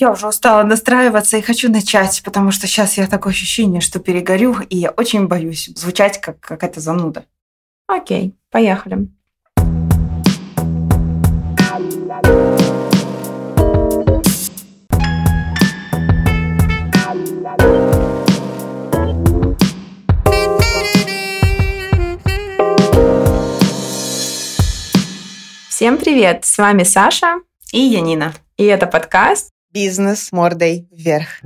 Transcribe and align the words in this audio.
Я 0.00 0.12
уже 0.12 0.28
устала 0.28 0.62
настраиваться 0.62 1.36
и 1.36 1.42
хочу 1.42 1.70
начать, 1.70 2.22
потому 2.24 2.52
что 2.52 2.66
сейчас 2.66 2.96
я 2.96 3.06
такое 3.06 3.34
ощущение, 3.34 3.82
что 3.82 4.00
перегорю, 4.00 4.56
и 4.70 4.78
я 4.78 4.92
очень 4.92 5.26
боюсь 5.26 5.70
звучать 5.76 6.18
как 6.22 6.40
какая-то 6.40 6.80
зануда. 6.80 7.26
Окей, 7.86 8.34
поехали. 8.50 9.08
Всем 25.68 25.98
привет! 25.98 26.46
С 26.46 26.56
вами 26.56 26.84
Саша 26.84 27.40
и 27.70 27.80
Янина. 27.80 28.32
И 28.56 28.64
это 28.64 28.86
подкаст 28.86 29.50
«Бизнес 29.72 30.32
мордой 30.32 30.88
вверх». 30.90 31.40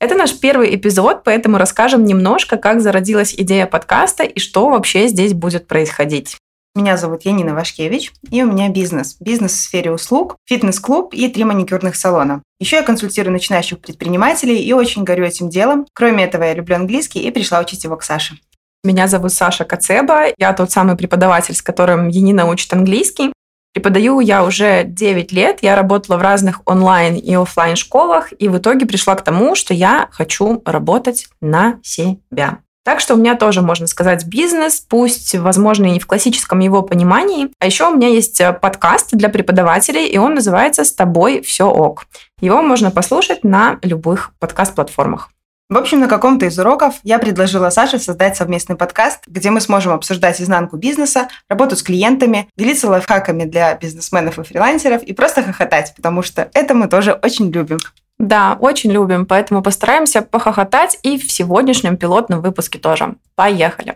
Это 0.00 0.14
наш 0.14 0.38
первый 0.38 0.74
эпизод, 0.74 1.22
поэтому 1.24 1.58
расскажем 1.58 2.04
немножко, 2.04 2.56
как 2.56 2.80
зародилась 2.80 3.34
идея 3.34 3.66
подкаста 3.66 4.22
и 4.22 4.38
что 4.38 4.70
вообще 4.70 5.08
здесь 5.08 5.34
будет 5.34 5.66
происходить. 5.66 6.36
Меня 6.74 6.96
зовут 6.96 7.22
Янина 7.22 7.54
Вашкевич, 7.54 8.12
и 8.30 8.42
у 8.44 8.52
меня 8.52 8.68
бизнес. 8.68 9.16
Бизнес 9.18 9.52
в 9.52 9.60
сфере 9.60 9.90
услуг, 9.90 10.36
фитнес-клуб 10.46 11.12
и 11.12 11.28
три 11.28 11.42
маникюрных 11.42 11.96
салона. 11.96 12.42
Еще 12.60 12.76
я 12.76 12.82
консультирую 12.84 13.32
начинающих 13.32 13.80
предпринимателей 13.80 14.62
и 14.62 14.72
очень 14.72 15.02
горю 15.02 15.24
этим 15.24 15.50
делом. 15.50 15.86
Кроме 15.92 16.24
этого, 16.24 16.44
я 16.44 16.54
люблю 16.54 16.76
английский 16.76 17.20
и 17.20 17.30
пришла 17.32 17.58
учить 17.58 17.82
его 17.82 17.96
к 17.96 18.04
Саше. 18.04 18.38
Меня 18.84 19.08
зовут 19.08 19.32
Саша 19.32 19.64
Кацеба, 19.64 20.26
я 20.38 20.52
тот 20.52 20.70
самый 20.70 20.96
преподаватель, 20.96 21.56
с 21.56 21.62
которым 21.62 22.06
Янина 22.06 22.48
учит 22.48 22.72
английский. 22.72 23.32
Преподаю 23.74 24.20
я 24.20 24.44
уже 24.44 24.84
9 24.84 25.32
лет, 25.32 25.58
я 25.62 25.76
работала 25.76 26.16
в 26.16 26.22
разных 26.22 26.62
онлайн 26.64 27.16
и 27.16 27.34
офлайн 27.34 27.76
школах, 27.76 28.32
и 28.38 28.48
в 28.48 28.58
итоге 28.58 28.86
пришла 28.86 29.14
к 29.14 29.22
тому, 29.22 29.54
что 29.54 29.74
я 29.74 30.08
хочу 30.10 30.62
работать 30.64 31.28
на 31.40 31.78
себя. 31.82 32.58
Так 32.88 33.00
что 33.00 33.14
у 33.14 33.16
меня 33.18 33.34
тоже, 33.34 33.60
можно 33.60 33.86
сказать, 33.86 34.24
бизнес, 34.24 34.80
пусть, 34.80 35.34
возможно, 35.34 35.84
и 35.84 35.90
не 35.90 36.00
в 36.00 36.06
классическом 36.06 36.60
его 36.60 36.82
понимании. 36.82 37.50
А 37.58 37.66
еще 37.66 37.88
у 37.88 37.94
меня 37.94 38.08
есть 38.08 38.40
э, 38.40 38.54
подкаст 38.54 39.10
для 39.12 39.28
преподавателей, 39.28 40.06
и 40.06 40.16
он 40.16 40.36
называется 40.36 40.84
«С 40.84 40.94
тобой 40.94 41.42
все 41.42 41.68
ок». 41.68 42.06
Его 42.40 42.62
можно 42.62 42.90
послушать 42.90 43.44
на 43.44 43.78
любых 43.82 44.32
подкаст-платформах. 44.38 45.28
В 45.70 45.76
общем, 45.76 46.00
на 46.00 46.08
каком-то 46.08 46.46
из 46.46 46.58
уроков 46.58 46.94
я 47.02 47.18
предложила 47.18 47.68
Саше 47.68 47.98
создать 47.98 48.38
совместный 48.38 48.74
подкаст, 48.74 49.24
где 49.26 49.50
мы 49.50 49.60
сможем 49.60 49.92
обсуждать 49.92 50.40
изнанку 50.40 50.78
бизнеса, 50.78 51.28
работу 51.46 51.76
с 51.76 51.82
клиентами, 51.82 52.48
делиться 52.56 52.88
лайфхаками 52.88 53.44
для 53.44 53.74
бизнесменов 53.74 54.38
и 54.38 54.44
фрилансеров 54.44 55.02
и 55.02 55.12
просто 55.12 55.42
хохотать, 55.42 55.92
потому 55.94 56.22
что 56.22 56.48
это 56.54 56.72
мы 56.72 56.88
тоже 56.88 57.12
очень 57.12 57.50
любим. 57.50 57.76
Да, 58.18 58.56
очень 58.58 58.90
любим, 58.90 59.26
поэтому 59.26 59.62
постараемся 59.62 60.22
похохотать 60.22 60.98
и 61.02 61.18
в 61.18 61.30
сегодняшнем 61.30 61.98
пилотном 61.98 62.40
выпуске 62.40 62.78
тоже. 62.78 63.16
Поехали! 63.34 63.94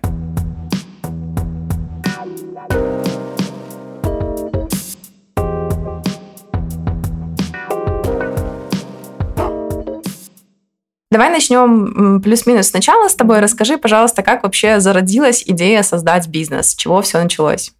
Давай 11.13 11.29
начнем 11.29 12.23
плюс-минус 12.23 12.69
сначала 12.69 13.07
с 13.07 13.15
тобой. 13.15 13.41
Расскажи, 13.41 13.77
пожалуйста, 13.77 14.23
как 14.23 14.45
вообще 14.45 14.81
зародилась 14.81 15.45
идея 15.47 15.83
создать 15.83 16.27
бизнес? 16.27 16.71
С 16.71 16.75
чего 16.75 17.03
все 17.03 17.23
началось? 17.23 17.73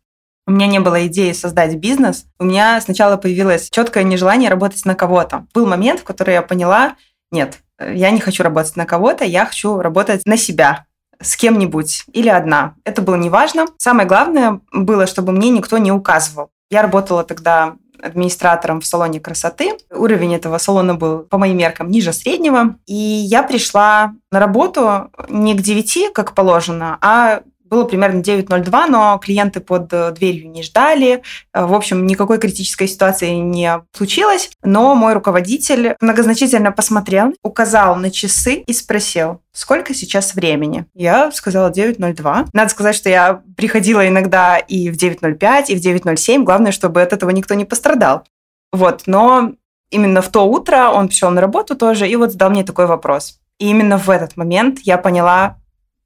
У 0.47 0.51
меня 0.51 0.67
не 0.67 0.81
было 0.81 1.07
идеи 1.07 1.33
создать 1.33 1.77
бизнес. 1.77 2.27
У 2.39 2.45
меня 2.45 2.79
сначала 2.83 3.17
появилось 3.17 3.71
четкое 3.71 4.05
нежелание 4.05 4.51
работать 4.51 4.85
на 4.85 4.95
кого-то. 4.95 5.47
Был 5.55 5.65
момент, 5.65 6.01
в 6.01 6.05
который 6.05 6.35
я 6.35 6.43
поняла, 6.43 6.97
нет, 7.31 7.61
я 7.81 8.11
не 8.11 8.21
хочу 8.21 8.43
работать 8.43 8.77
на 8.77 8.85
кого-то, 8.85 9.25
я 9.25 9.47
хочу 9.47 9.81
работать 9.81 10.27
на 10.27 10.37
себя 10.37 10.85
с 11.19 11.35
кем-нибудь 11.35 12.05
или 12.13 12.29
одна. 12.29 12.75
Это 12.85 13.01
было 13.01 13.15
неважно. 13.15 13.65
Самое 13.79 14.07
главное 14.07 14.61
было, 14.73 15.07
чтобы 15.07 15.33
мне 15.33 15.49
никто 15.49 15.79
не 15.79 15.91
указывал. 15.91 16.51
Я 16.71 16.83
работала 16.83 17.25
тогда 17.25 17.77
администратором 18.03 18.81
в 18.81 18.87
салоне 18.87 19.21
красоты. 19.21 19.77
Уровень 19.91 20.35
этого 20.35 20.59
салона 20.59 20.95
был, 20.95 21.21
по 21.21 21.39
моим 21.39 21.57
меркам, 21.57 21.91
ниже 21.91 22.13
среднего. 22.13 22.77
И 22.87 22.95
я 22.95 23.43
пришла 23.43 24.13
на 24.31 24.41
работу 24.41 25.11
не 25.29 25.55
к 25.55 25.63
9, 25.63 26.13
как 26.13 26.35
положено, 26.35 26.99
а 27.01 27.43
было 27.73 27.85
примерно 27.85 28.21
9.02, 28.21 28.87
но 28.87 29.19
клиенты 29.19 29.61
под 29.61 29.91
э, 29.95 30.13
дверью 30.13 30.51
не 30.51 30.63
ждали. 30.63 31.23
Э, 31.55 31.65
в 31.65 31.73
общем, 31.73 32.07
никакой 32.07 32.39
критической 32.39 32.87
ситуации 32.87 33.31
не 33.31 33.81
случилось. 33.93 34.51
Но 34.63 34.95
мой 34.95 35.15
руководитель 35.15 35.97
многозначительно 35.99 36.71
посмотрел, 36.71 37.33
указал 37.43 37.97
на 37.97 38.11
часы 38.11 38.57
и 38.57 38.73
спросил, 38.75 39.41
сколько 39.53 39.95
сейчас 39.95 40.35
времени? 40.35 40.85
Я 40.95 41.33
сказала 41.33 41.71
9.02. 41.71 42.49
Надо 42.53 42.69
сказать, 42.69 42.95
что 42.95 43.09
я 43.09 43.41
приходила 43.57 44.07
иногда 44.07 44.59
и 44.59 44.91
в 44.91 44.97
9.05, 44.97 45.65
и 45.69 45.75
в 45.75 45.81
9.07. 45.81 46.43
Главное, 46.43 46.73
чтобы 46.73 47.01
от 47.01 47.15
этого 47.15 47.31
никто 47.31 47.55
не 47.55 47.65
пострадал. 47.65 48.25
Вот, 48.71 49.05
но 49.07 49.53
именно 49.91 50.21
в 50.21 50.29
то 50.29 50.47
утро 50.47 50.91
он 50.91 51.09
пришел 51.09 51.31
на 51.31 51.41
работу 51.41 51.75
тоже 51.75 52.07
и 52.07 52.17
вот 52.17 52.33
задал 52.33 52.51
мне 52.51 52.65
такой 52.65 52.85
вопрос. 52.85 53.39
И 53.59 53.71
именно 53.71 53.97
в 53.97 54.11
этот 54.11 54.37
момент 54.37 54.81
я 54.83 54.99
поняла, 54.99 55.57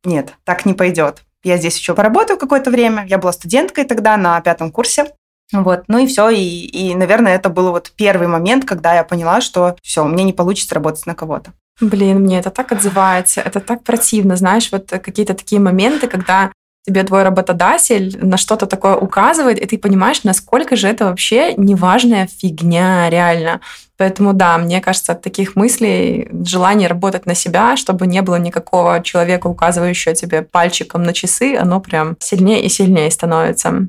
нет, 0.05 0.34
так 0.44 0.65
не 0.65 0.72
пойдет. 0.72 1.25
Я 1.47 1.59
здесь 1.59 1.79
еще 1.79 1.95
поработаю 1.95 2.41
какое-то 2.41 2.73
время. 2.73 3.07
Я 3.07 3.19
была 3.19 3.33
студенткой 3.33 3.84
тогда 3.84 4.17
на 4.17 4.41
пятом 4.41 4.73
курсе. 4.73 5.12
Вот, 5.53 5.84
ну 5.87 5.99
и 5.99 6.09
все, 6.09 6.29
и, 6.29 6.41
и, 6.41 6.93
наверное, 6.97 7.37
это 7.37 7.51
был 7.51 7.71
вот 7.71 7.93
первый 7.95 8.27
момент, 8.27 8.65
когда 8.65 8.95
я 8.95 9.05
поняла, 9.05 9.41
что 9.41 9.77
все, 9.81 10.03
мне 10.03 10.25
не 10.25 10.33
получится 10.33 10.75
работать 10.75 11.06
на 11.06 11.15
кого-то. 11.15 11.53
Блин, 11.81 12.23
мне 12.23 12.41
это 12.41 12.51
так 12.51 12.73
отзывается, 12.73 13.43
это 13.43 13.61
так 13.61 13.85
противно, 13.85 14.35
знаешь, 14.35 14.73
вот 14.73 14.89
какие-то 14.91 15.35
такие 15.35 15.61
моменты, 15.61 16.09
когда 16.09 16.51
тебе 16.87 17.03
твой 17.03 17.25
работодатель 17.25 18.17
на 18.21 18.37
что-то 18.37 18.67
такое 18.67 18.95
указывает, 18.95 19.59
и 19.59 19.67
ты 19.67 19.77
понимаешь, 19.77 20.23
насколько 20.23 20.77
же 20.77 20.89
это 20.89 21.07
вообще 21.07 21.55
неважная 21.57 22.29
фигня 22.29 23.11
реально. 23.11 23.61
Поэтому 23.97 24.35
да, 24.35 24.59
мне 24.59 24.81
кажется, 24.81 25.13
от 25.13 25.23
таких 25.23 25.57
мыслей 25.57 26.29
желание 26.45 26.89
работать 26.89 27.27
на 27.27 27.35
себя, 27.35 27.77
чтобы 27.77 28.07
не 28.07 28.23
было 28.23 28.37
никакого 28.37 29.03
человека, 29.03 29.47
указывающего 29.47 30.15
тебе 30.15 30.43
пальчиком 30.43 31.03
на 31.03 31.13
часы, 31.13 31.57
оно 31.57 31.81
прям 31.81 32.17
сильнее 32.21 32.63
и 32.63 32.69
сильнее 32.69 33.11
становится. 33.11 33.89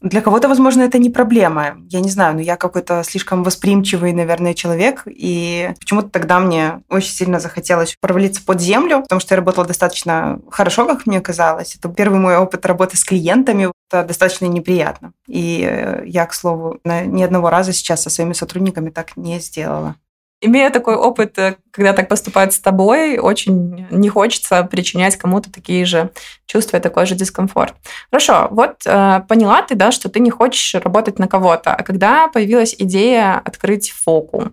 Для 0.00 0.20
кого-то, 0.20 0.48
возможно, 0.48 0.82
это 0.82 0.98
не 0.98 1.10
проблема. 1.10 1.76
Я 1.88 2.00
не 2.00 2.10
знаю, 2.10 2.34
но 2.34 2.40
я 2.40 2.56
какой-то 2.56 3.02
слишком 3.04 3.42
восприимчивый, 3.42 4.12
наверное, 4.12 4.54
человек. 4.54 5.02
И 5.06 5.72
почему-то 5.80 6.08
тогда 6.08 6.38
мне 6.38 6.82
очень 6.88 7.10
сильно 7.10 7.40
захотелось 7.40 7.96
провалиться 8.00 8.42
под 8.44 8.60
землю, 8.60 9.02
потому 9.02 9.20
что 9.20 9.34
я 9.34 9.38
работала 9.38 9.66
достаточно 9.66 10.40
хорошо, 10.50 10.86
как 10.86 11.06
мне 11.06 11.20
казалось. 11.20 11.74
Это 11.74 11.88
первый 11.88 12.20
мой 12.20 12.36
опыт 12.36 12.64
работы 12.64 12.96
с 12.96 13.04
клиентами. 13.04 13.72
Это 13.90 14.04
достаточно 14.04 14.46
неприятно. 14.46 15.12
И 15.26 16.00
я, 16.04 16.26
к 16.26 16.34
слову, 16.34 16.78
ни 16.84 17.22
одного 17.22 17.50
раза 17.50 17.72
сейчас 17.72 18.02
со 18.02 18.10
своими 18.10 18.34
сотрудниками 18.34 18.90
так 18.90 19.16
не 19.16 19.40
сделала. 19.40 19.96
Имея 20.40 20.70
такой 20.70 20.94
опыт, 20.94 21.36
э, 21.38 21.56
когда 21.72 21.92
так 21.92 22.08
поступают 22.08 22.52
с 22.52 22.60
тобой, 22.60 23.18
очень 23.18 23.86
не 23.90 24.08
хочется 24.08 24.62
причинять 24.62 25.16
кому-то 25.16 25.50
такие 25.50 25.84
же 25.84 26.10
чувства 26.46 26.76
и 26.76 26.80
такой 26.80 27.06
же 27.06 27.16
дискомфорт. 27.16 27.74
Хорошо, 28.10 28.46
вот 28.50 28.76
э, 28.86 29.22
поняла 29.28 29.62
ты, 29.62 29.74
да, 29.74 29.90
что 29.90 30.08
ты 30.08 30.20
не 30.20 30.30
хочешь 30.30 30.74
работать 30.74 31.18
на 31.18 31.26
кого-то. 31.26 31.74
А 31.74 31.82
когда 31.82 32.28
появилась 32.28 32.74
идея 32.78 33.42
открыть 33.44 33.90
фоку? 33.90 34.52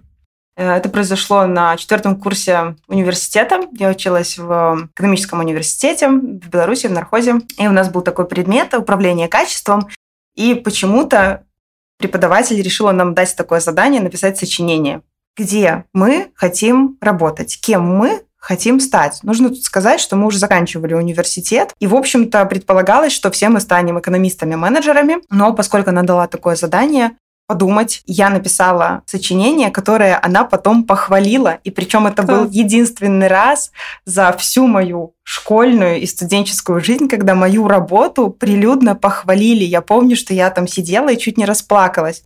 Э, 0.58 0.78
это 0.78 0.90
произошло 0.90 1.46
на 1.46 1.78
четвертом 1.78 2.20
курсе 2.20 2.76
университета. 2.88 3.68
Я 3.78 3.90
училась 3.90 4.40
в 4.40 4.90
экономическом 4.96 5.40
университете 5.40 6.10
в 6.10 6.50
Беларуси, 6.50 6.88
в 6.88 6.92
нархозе. 6.92 7.42
И 7.60 7.68
у 7.68 7.72
нас 7.72 7.90
был 7.90 8.02
такой 8.02 8.26
предмет 8.26 8.74
управление 8.74 9.28
качеством. 9.28 9.88
И 10.36 10.56
почему-то 10.56 11.44
преподаватель 12.00 12.60
решила 12.62 12.92
нам 12.92 13.14
дать 13.14 13.36
такое 13.36 13.60
задание 13.60 14.02
написать 14.02 14.38
сочинение 14.38 15.02
где 15.36 15.86
мы 15.94 16.32
хотим 16.36 16.98
работать, 17.02 17.60
кем 17.62 17.86
мы 17.86 18.24
хотим 18.38 18.80
стать. 18.80 19.20
Нужно 19.24 19.50
тут 19.50 19.64
сказать, 19.64 20.00
что 20.00 20.16
мы 20.16 20.28
уже 20.28 20.38
заканчивали 20.38 20.94
университет, 20.94 21.74
и, 21.80 21.88
в 21.88 21.96
общем-то, 21.96 22.46
предполагалось, 22.46 23.12
что 23.12 23.32
все 23.32 23.50
мы 23.50 23.60
станем 23.60 24.00
экономистами-менеджерами, 24.00 25.18
но 25.32 25.54
поскольку 25.54 25.90
она 25.90 26.04
дала 26.04 26.28
такое 26.28 26.56
задание, 26.56 27.12
подумать. 27.48 28.02
Я 28.06 28.30
написала 28.30 29.04
сочинение, 29.06 29.70
которое 29.70 30.20
она 30.22 30.46
потом 30.46 30.84
похвалила. 30.84 31.60
И 31.64 31.72
причем 31.72 32.08
это 32.08 32.24
был 32.24 32.50
единственный 32.50 33.28
раз 33.28 33.72
за 34.06 34.32
всю 34.34 34.68
мою 34.68 35.14
школьную 35.24 36.02
и 36.02 36.06
студенческую 36.06 36.82
жизнь, 36.82 37.08
когда 37.08 37.36
мою 37.36 37.68
работу 37.68 38.30
прилюдно 38.30 38.96
похвалили. 38.96 39.64
Я 39.64 39.82
помню, 39.82 40.16
что 40.16 40.34
я 40.34 40.50
там 40.50 40.68
сидела 40.68 41.10
и 41.10 41.18
чуть 41.18 41.38
не 41.38 41.46
расплакалась. 41.46 42.24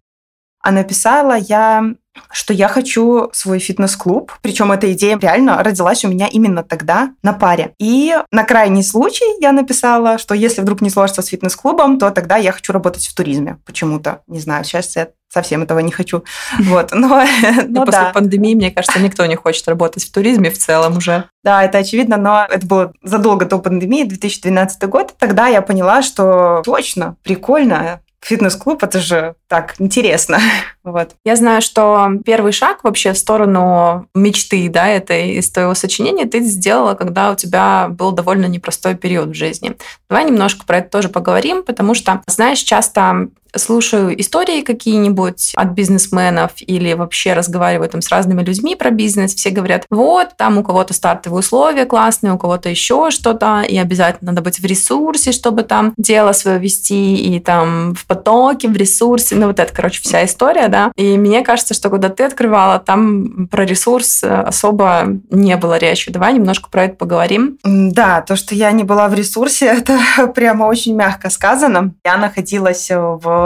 А 0.61 0.71
написала 0.71 1.37
я 1.37 1.83
что 2.31 2.53
я 2.53 2.67
хочу 2.67 3.29
свой 3.33 3.59
фитнес-клуб. 3.59 4.31
Причем 4.41 4.71
эта 4.71 4.91
идея 4.93 5.17
реально 5.19 5.63
родилась 5.63 6.03
у 6.05 6.09
меня 6.09 6.27
именно 6.27 6.63
тогда 6.63 7.11
на 7.23 7.33
паре. 7.33 7.73
И 7.79 8.15
на 8.31 8.43
крайний 8.43 8.83
случай 8.83 9.41
я 9.41 9.51
написала, 9.51 10.17
что 10.17 10.33
если 10.33 10.61
вдруг 10.61 10.81
не 10.81 10.89
сложится 10.89 11.21
с 11.21 11.27
фитнес-клубом, 11.27 11.99
то 11.99 12.09
тогда 12.11 12.37
я 12.37 12.51
хочу 12.51 12.73
работать 12.73 13.05
в 13.05 13.15
туризме 13.15 13.57
почему-то. 13.65 14.21
Не 14.27 14.39
знаю, 14.39 14.63
сейчас 14.63 14.95
я 14.95 15.09
совсем 15.29 15.61
этого 15.63 15.79
не 15.79 15.91
хочу. 15.91 16.23
Вот, 16.59 16.91
но, 16.91 17.07
но 17.67 17.85
после 17.85 18.01
да. 18.01 18.11
пандемии, 18.13 18.55
мне 18.55 18.71
кажется, 18.71 18.99
никто 18.99 19.25
не 19.25 19.35
хочет 19.35 19.67
работать 19.67 20.03
в 20.03 20.11
туризме 20.11 20.49
в 20.49 20.57
целом 20.57 20.97
уже. 20.97 21.25
Да, 21.43 21.63
это 21.63 21.79
очевидно, 21.79 22.17
но 22.17 22.45
это 22.49 22.65
было 22.65 22.93
задолго 23.01 23.45
до 23.45 23.59
пандемии, 23.59 24.03
2012 24.03 24.83
год. 24.89 25.13
Тогда 25.17 25.47
я 25.47 25.61
поняла, 25.61 26.01
что 26.01 26.61
точно, 26.65 27.15
прикольно, 27.23 28.01
фитнес-клуб, 28.21 28.83
это 28.83 28.99
же 28.99 29.35
так 29.47 29.75
интересно. 29.79 30.39
вот. 30.83 31.15
Я 31.25 31.35
знаю, 31.35 31.61
что 31.61 32.09
первый 32.25 32.51
шаг 32.51 32.83
вообще 32.83 33.13
в 33.13 33.17
сторону 33.17 34.07
мечты, 34.13 34.69
да, 34.69 34.87
это 34.87 35.17
из 35.17 35.49
твоего 35.51 35.73
сочинения 35.73 36.25
ты 36.25 36.41
сделала, 36.41 36.95
когда 36.95 37.31
у 37.31 37.35
тебя 37.35 37.87
был 37.89 38.11
довольно 38.11 38.45
непростой 38.45 38.95
период 38.95 39.29
в 39.29 39.33
жизни. 39.33 39.75
Давай 40.09 40.25
немножко 40.25 40.65
про 40.65 40.79
это 40.79 40.89
тоже 40.89 41.09
поговорим, 41.09 41.63
потому 41.63 41.93
что, 41.93 42.21
знаешь, 42.27 42.59
часто 42.59 43.29
слушаю 43.55 44.19
истории 44.19 44.61
какие-нибудь 44.61 45.51
от 45.55 45.69
бизнесменов 45.69 46.51
или 46.59 46.93
вообще 46.93 47.33
разговариваю 47.33 47.89
там 47.89 48.01
с 48.01 48.09
разными 48.09 48.43
людьми 48.43 48.75
про 48.75 48.91
бизнес, 48.91 49.33
все 49.33 49.49
говорят, 49.49 49.85
вот, 49.89 50.29
там 50.37 50.57
у 50.57 50.63
кого-то 50.63 50.93
стартовые 50.93 51.39
условия 51.39 51.85
классные, 51.85 52.33
у 52.33 52.37
кого-то 52.37 52.69
еще 52.69 53.11
что-то, 53.11 53.61
и 53.61 53.77
обязательно 53.77 54.31
надо 54.31 54.41
быть 54.41 54.59
в 54.59 54.65
ресурсе, 54.65 55.31
чтобы 55.31 55.63
там 55.63 55.93
дело 55.97 56.31
свое 56.31 56.59
вести, 56.59 57.15
и 57.15 57.39
там 57.39 57.93
в 57.95 58.05
потоке, 58.05 58.67
в 58.67 58.75
ресурсе, 58.75 59.35
ну 59.35 59.47
вот 59.47 59.59
это, 59.59 59.73
короче, 59.73 60.01
вся 60.01 60.25
история, 60.25 60.67
да. 60.67 60.91
И 60.95 61.17
мне 61.17 61.41
кажется, 61.43 61.73
что 61.73 61.89
когда 61.89 62.09
ты 62.09 62.23
открывала, 62.23 62.79
там 62.79 63.47
про 63.47 63.65
ресурс 63.65 64.23
особо 64.23 65.19
не 65.29 65.55
было 65.57 65.77
речи. 65.77 66.11
Давай 66.11 66.33
немножко 66.33 66.69
про 66.69 66.85
это 66.85 66.95
поговорим. 66.95 67.57
Да, 67.63 68.21
то, 68.21 68.35
что 68.35 68.55
я 68.55 68.71
не 68.71 68.83
была 68.83 69.07
в 69.07 69.13
ресурсе, 69.13 69.65
это 69.77 69.99
прямо 70.33 70.65
очень 70.65 70.95
мягко 70.95 71.29
сказано. 71.29 71.93
Я 72.05 72.17
находилась 72.17 72.89
в 72.89 73.38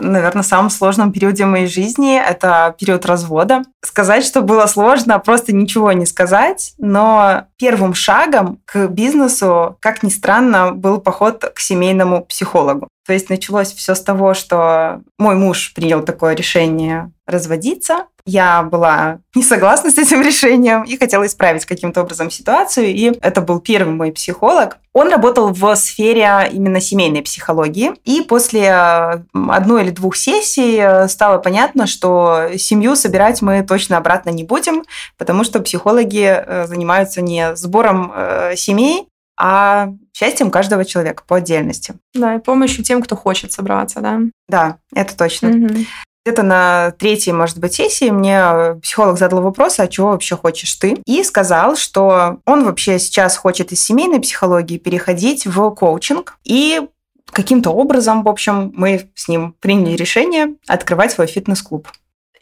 наверное, 0.00 0.42
самом 0.42 0.70
сложном 0.70 1.12
периоде 1.12 1.44
моей 1.44 1.66
жизни. 1.66 2.18
Это 2.18 2.74
период 2.78 3.06
развода. 3.06 3.62
Сказать, 3.82 4.24
что 4.24 4.42
было 4.42 4.66
сложно, 4.66 5.18
просто 5.18 5.54
ничего 5.54 5.92
не 5.92 6.06
сказать. 6.06 6.74
Но 6.78 7.44
первым 7.56 7.94
шагом 7.94 8.58
к 8.64 8.88
бизнесу, 8.88 9.76
как 9.80 10.02
ни 10.02 10.08
странно, 10.08 10.72
был 10.72 10.98
поход 10.98 11.44
к 11.54 11.60
семейному 11.60 12.24
психологу. 12.24 12.88
То 13.06 13.12
есть 13.12 13.28
началось 13.28 13.72
все 13.72 13.94
с 13.94 14.00
того, 14.00 14.34
что 14.34 15.02
мой 15.18 15.34
муж 15.34 15.72
принял 15.74 16.02
такое 16.02 16.34
решение 16.34 17.10
разводиться. 17.26 18.06
Я 18.26 18.62
была 18.62 19.18
не 19.34 19.42
согласна 19.42 19.90
с 19.90 19.98
этим 19.98 20.22
решением 20.26 20.82
и 20.82 20.96
хотела 20.96 21.26
исправить 21.26 21.66
каким-то 21.66 22.02
образом 22.02 22.30
ситуацию. 22.30 22.86
И 22.86 23.12
это 23.20 23.42
был 23.42 23.60
первый 23.60 23.94
мой 23.94 24.12
психолог. 24.12 24.78
Он 24.94 25.10
работал 25.10 25.52
в 25.52 25.74
сфере 25.76 26.48
именно 26.50 26.80
семейной 26.80 27.22
психологии. 27.22 27.92
И 28.04 28.22
после 28.22 28.70
одной 28.70 29.82
или 29.82 29.90
двух 29.90 30.16
сессий 30.16 31.08
стало 31.08 31.38
понятно, 31.38 31.86
что 31.86 32.50
семью 32.56 32.96
собирать 32.96 33.42
мы 33.42 33.62
точно 33.62 33.98
обратно 33.98 34.30
не 34.30 34.44
будем, 34.44 34.84
потому 35.18 35.44
что 35.44 35.60
психологи 35.60 36.24
э, 36.24 36.66
занимаются 36.66 37.20
не 37.20 37.54
сбором 37.56 38.12
э, 38.14 38.54
семей, 38.56 39.08
а 39.36 39.90
счастьем 40.12 40.50
каждого 40.50 40.84
человека 40.84 41.24
по 41.26 41.36
отдельности. 41.36 41.94
Да, 42.14 42.36
и 42.36 42.38
помощью 42.38 42.84
тем, 42.84 43.02
кто 43.02 43.16
хочет 43.16 43.52
собраться, 43.52 44.00
да? 44.00 44.20
Да, 44.48 44.78
это 44.94 45.16
точно. 45.16 45.50
Угу. 45.50 45.68
Где-то 46.24 46.42
на 46.42 46.92
третьей, 46.92 47.34
может 47.34 47.58
быть, 47.58 47.74
сессии 47.74 48.08
мне 48.08 48.80
психолог 48.80 49.18
задал 49.18 49.42
вопрос, 49.42 49.78
а 49.78 49.88
чего 49.88 50.08
вообще 50.08 50.36
хочешь 50.36 50.72
ты? 50.74 50.96
И 51.04 51.22
сказал, 51.22 51.76
что 51.76 52.38
он 52.46 52.64
вообще 52.64 52.98
сейчас 52.98 53.36
хочет 53.36 53.72
из 53.72 53.82
семейной 53.82 54.20
психологии 54.20 54.78
переходить 54.78 55.46
в 55.46 55.70
коучинг. 55.72 56.38
И 56.44 56.80
каким-то 57.30 57.70
образом, 57.70 58.22
в 58.22 58.28
общем, 58.28 58.72
мы 58.74 59.10
с 59.14 59.28
ним 59.28 59.54
приняли 59.60 59.96
решение 59.96 60.54
открывать 60.66 61.12
свой 61.12 61.26
фитнес-клуб. 61.26 61.88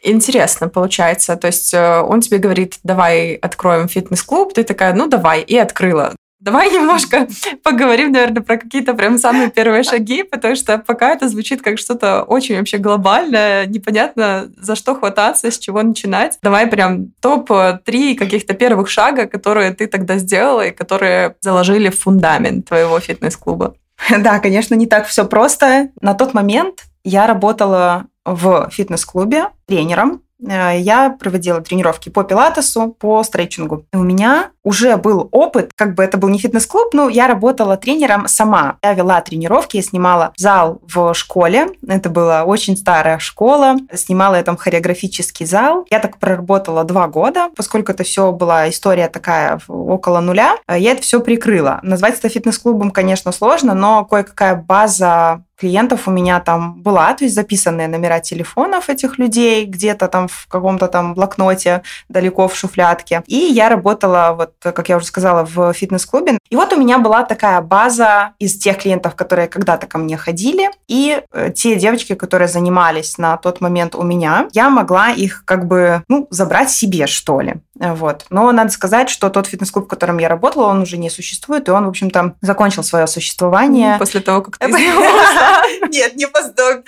Интересно 0.01 0.69
получается. 0.69 1.35
То 1.35 1.47
есть 1.47 1.73
э, 1.73 2.01
он 2.01 2.21
тебе 2.21 2.37
говорит, 2.37 2.79
давай 2.83 3.33
откроем 3.33 3.87
фитнес-клуб, 3.87 4.53
ты 4.53 4.63
такая, 4.63 4.93
ну 4.93 5.07
давай, 5.07 5.41
и 5.41 5.57
открыла. 5.57 6.13
Давай 6.43 6.69
немножко 6.69 7.25
поговорим, 7.63 8.11
наверное, 8.11 8.43
про 8.43 8.57
какие-то 8.57 8.93
прям 8.93 9.17
самые 9.17 9.49
первые 9.49 9.83
шаги, 9.83 10.23
потому 10.23 10.57
что 10.57 10.77
пока 10.77 11.11
это 11.13 11.29
звучит 11.29 11.61
как 11.61 11.79
что-то 11.79 12.23
очень 12.23 12.57
вообще 12.57 12.79
глобальное, 12.79 13.65
непонятно, 13.65 14.51
за 14.57 14.75
что 14.75 14.93
хвататься, 14.93 15.49
с 15.49 15.57
чего 15.57 15.81
начинать. 15.81 16.37
Давай 16.41 16.67
прям 16.67 17.13
топ-3 17.21 18.15
каких-то 18.15 18.55
первых 18.55 18.89
шага, 18.89 19.25
которые 19.25 19.71
ты 19.71 19.87
тогда 19.87 20.17
сделала 20.17 20.67
и 20.67 20.71
которые 20.71 21.37
заложили 21.39 21.89
в 21.89 21.97
фундамент 21.97 22.67
твоего 22.67 22.99
фитнес-клуба. 22.99 23.75
Да, 24.19 24.39
конечно, 24.39 24.75
не 24.75 24.85
так 24.85 25.07
все 25.07 25.23
просто. 25.23 25.91
На 26.01 26.13
тот 26.13 26.33
момент 26.33 26.83
я 27.05 27.25
работала 27.25 28.07
в 28.25 28.69
фитнес-клубе 28.69 29.45
тренером 29.65 30.23
Э, 30.32 30.32
я 30.47 31.15
проводила 31.19 31.61
тренировки 31.61 32.09
по 32.09 32.23
пилатесу, 32.23 32.95
по 32.99 33.23
стретчингу. 33.23 33.85
И 33.93 33.97
у 33.97 34.03
меня 34.03 34.51
уже 34.63 34.95
был 34.97 35.27
опыт, 35.31 35.71
как 35.75 35.95
бы 35.95 36.03
это 36.03 36.17
был 36.17 36.29
не 36.29 36.39
фитнес-клуб, 36.39 36.93
но 36.93 37.09
я 37.09 37.27
работала 37.27 37.77
тренером 37.77 38.27
сама. 38.27 38.77
Я 38.81 38.93
вела 38.93 39.19
тренировки, 39.21 39.77
я 39.77 39.83
снимала 39.83 40.33
зал 40.37 40.81
в 40.83 41.13
школе. 41.13 41.67
Это 41.87 42.09
была 42.09 42.45
очень 42.45 42.77
старая 42.77 43.19
школа. 43.19 43.75
Снимала 43.93 44.35
я 44.35 44.43
там 44.43 44.57
хореографический 44.57 45.45
зал. 45.45 45.85
Я 45.89 45.99
так 45.99 46.17
проработала 46.17 46.83
два 46.83 47.07
года, 47.07 47.49
поскольку 47.55 47.91
это 47.91 48.03
все 48.03 48.31
была 48.31 48.69
история 48.69 49.09
такая 49.09 49.59
около 49.67 50.21
нуля. 50.21 50.55
Э, 50.67 50.79
я 50.79 50.91
это 50.91 51.01
все 51.01 51.19
прикрыла. 51.19 51.79
Назвать 51.83 52.17
это 52.17 52.29
фитнес-клубом, 52.29 52.91
конечно, 52.91 53.31
сложно, 53.31 53.73
но 53.73 54.05
кое-какая 54.05 54.55
база 54.55 55.43
клиентов 55.57 56.07
у 56.07 56.11
меня 56.11 56.39
там 56.39 56.81
была, 56.81 57.13
то 57.13 57.23
есть 57.23 57.35
записанные 57.35 57.87
номера 57.87 58.19
телефонов 58.19 58.89
этих 58.89 59.17
людей 59.17 59.65
где-то 59.65 60.07
там 60.07 60.27
в 60.27 60.47
каком-то 60.47 60.87
там 60.87 61.13
блокноте 61.13 61.83
далеко 62.09 62.47
в 62.47 62.55
шуфлядке. 62.55 63.23
И 63.27 63.35
я 63.35 63.69
работала, 63.69 64.33
вот, 64.37 64.53
как 64.61 64.89
я 64.89 64.97
уже 64.97 65.05
сказала, 65.05 65.45
в 65.45 65.73
фитнес-клубе. 65.73 66.37
И 66.49 66.55
вот 66.55 66.73
у 66.73 66.79
меня 66.79 66.97
была 66.97 67.23
такая 67.23 67.61
база 67.61 68.33
из 68.39 68.57
тех 68.57 68.77
клиентов, 68.77 69.15
которые 69.15 69.47
когда-то 69.47 69.87
ко 69.87 69.97
мне 69.97 70.17
ходили, 70.17 70.69
и 70.87 71.21
э, 71.31 71.51
те 71.55 71.75
девочки, 71.75 72.15
которые 72.15 72.47
занимались 72.47 73.17
на 73.17 73.37
тот 73.37 73.61
момент 73.61 73.95
у 73.95 74.03
меня, 74.03 74.47
я 74.53 74.69
могла 74.69 75.11
их 75.11 75.43
как 75.45 75.67
бы, 75.67 76.03
ну, 76.07 76.27
забрать 76.29 76.71
себе, 76.71 77.07
что 77.07 77.41
ли. 77.41 77.55
Вот. 77.75 78.25
Но 78.29 78.51
надо 78.51 78.71
сказать, 78.71 79.09
что 79.09 79.29
тот 79.29 79.47
фитнес-клуб, 79.47 79.85
в 79.85 79.87
котором 79.87 80.17
я 80.19 80.29
работала, 80.29 80.67
он 80.67 80.81
уже 80.81 80.97
не 80.97 81.09
существует, 81.09 81.67
и 81.67 81.71
он, 81.71 81.85
в 81.85 81.89
общем-то, 81.89 82.35
закончил 82.41 82.83
свое 82.83 83.07
существование. 83.07 83.97
После 83.97 84.21
того, 84.21 84.41
как 84.41 84.57
ты 84.57 84.67
Нет, 85.89 86.15
не 86.15 86.27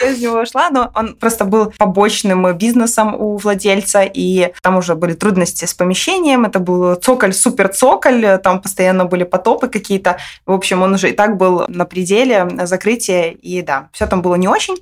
я 0.02 0.12
из 0.12 0.22
него 0.22 0.40
ушла, 0.40 0.70
но 0.70 0.92
он 0.96 1.16
просто 1.16 1.46
был 1.46 1.74
побочным 1.78 2.56
бизнесом 2.58 3.16
у 3.16 3.38
владельца, 3.38 4.04
и 4.04 4.54
там 4.62 4.78
уже 4.78 4.96
были 4.96 5.14
трудности 5.14 5.66
с 5.66 5.74
помещением, 5.74 6.46
это 6.46 6.60
был 6.60 6.96
цоколь, 6.96 7.34
супер 7.34 7.70
цоколь, 7.70 8.40
там 8.44 8.62
постоянно 8.62 9.06
были 9.06 9.24
потопы 9.24 9.68
какие-то. 9.68 10.18
В 10.46 10.52
общем, 10.52 10.82
он 10.82 10.94
уже 10.94 11.10
и 11.10 11.14
так 11.14 11.38
был 11.38 11.66
на 11.68 11.86
пределе 11.86 12.48
закрытия, 12.64 13.32
и 13.32 13.62
да, 13.62 13.90
все 13.94 14.08
там 14.08 14.22
было 14.22 14.36
не 14.36 14.48
очень. 14.48 14.76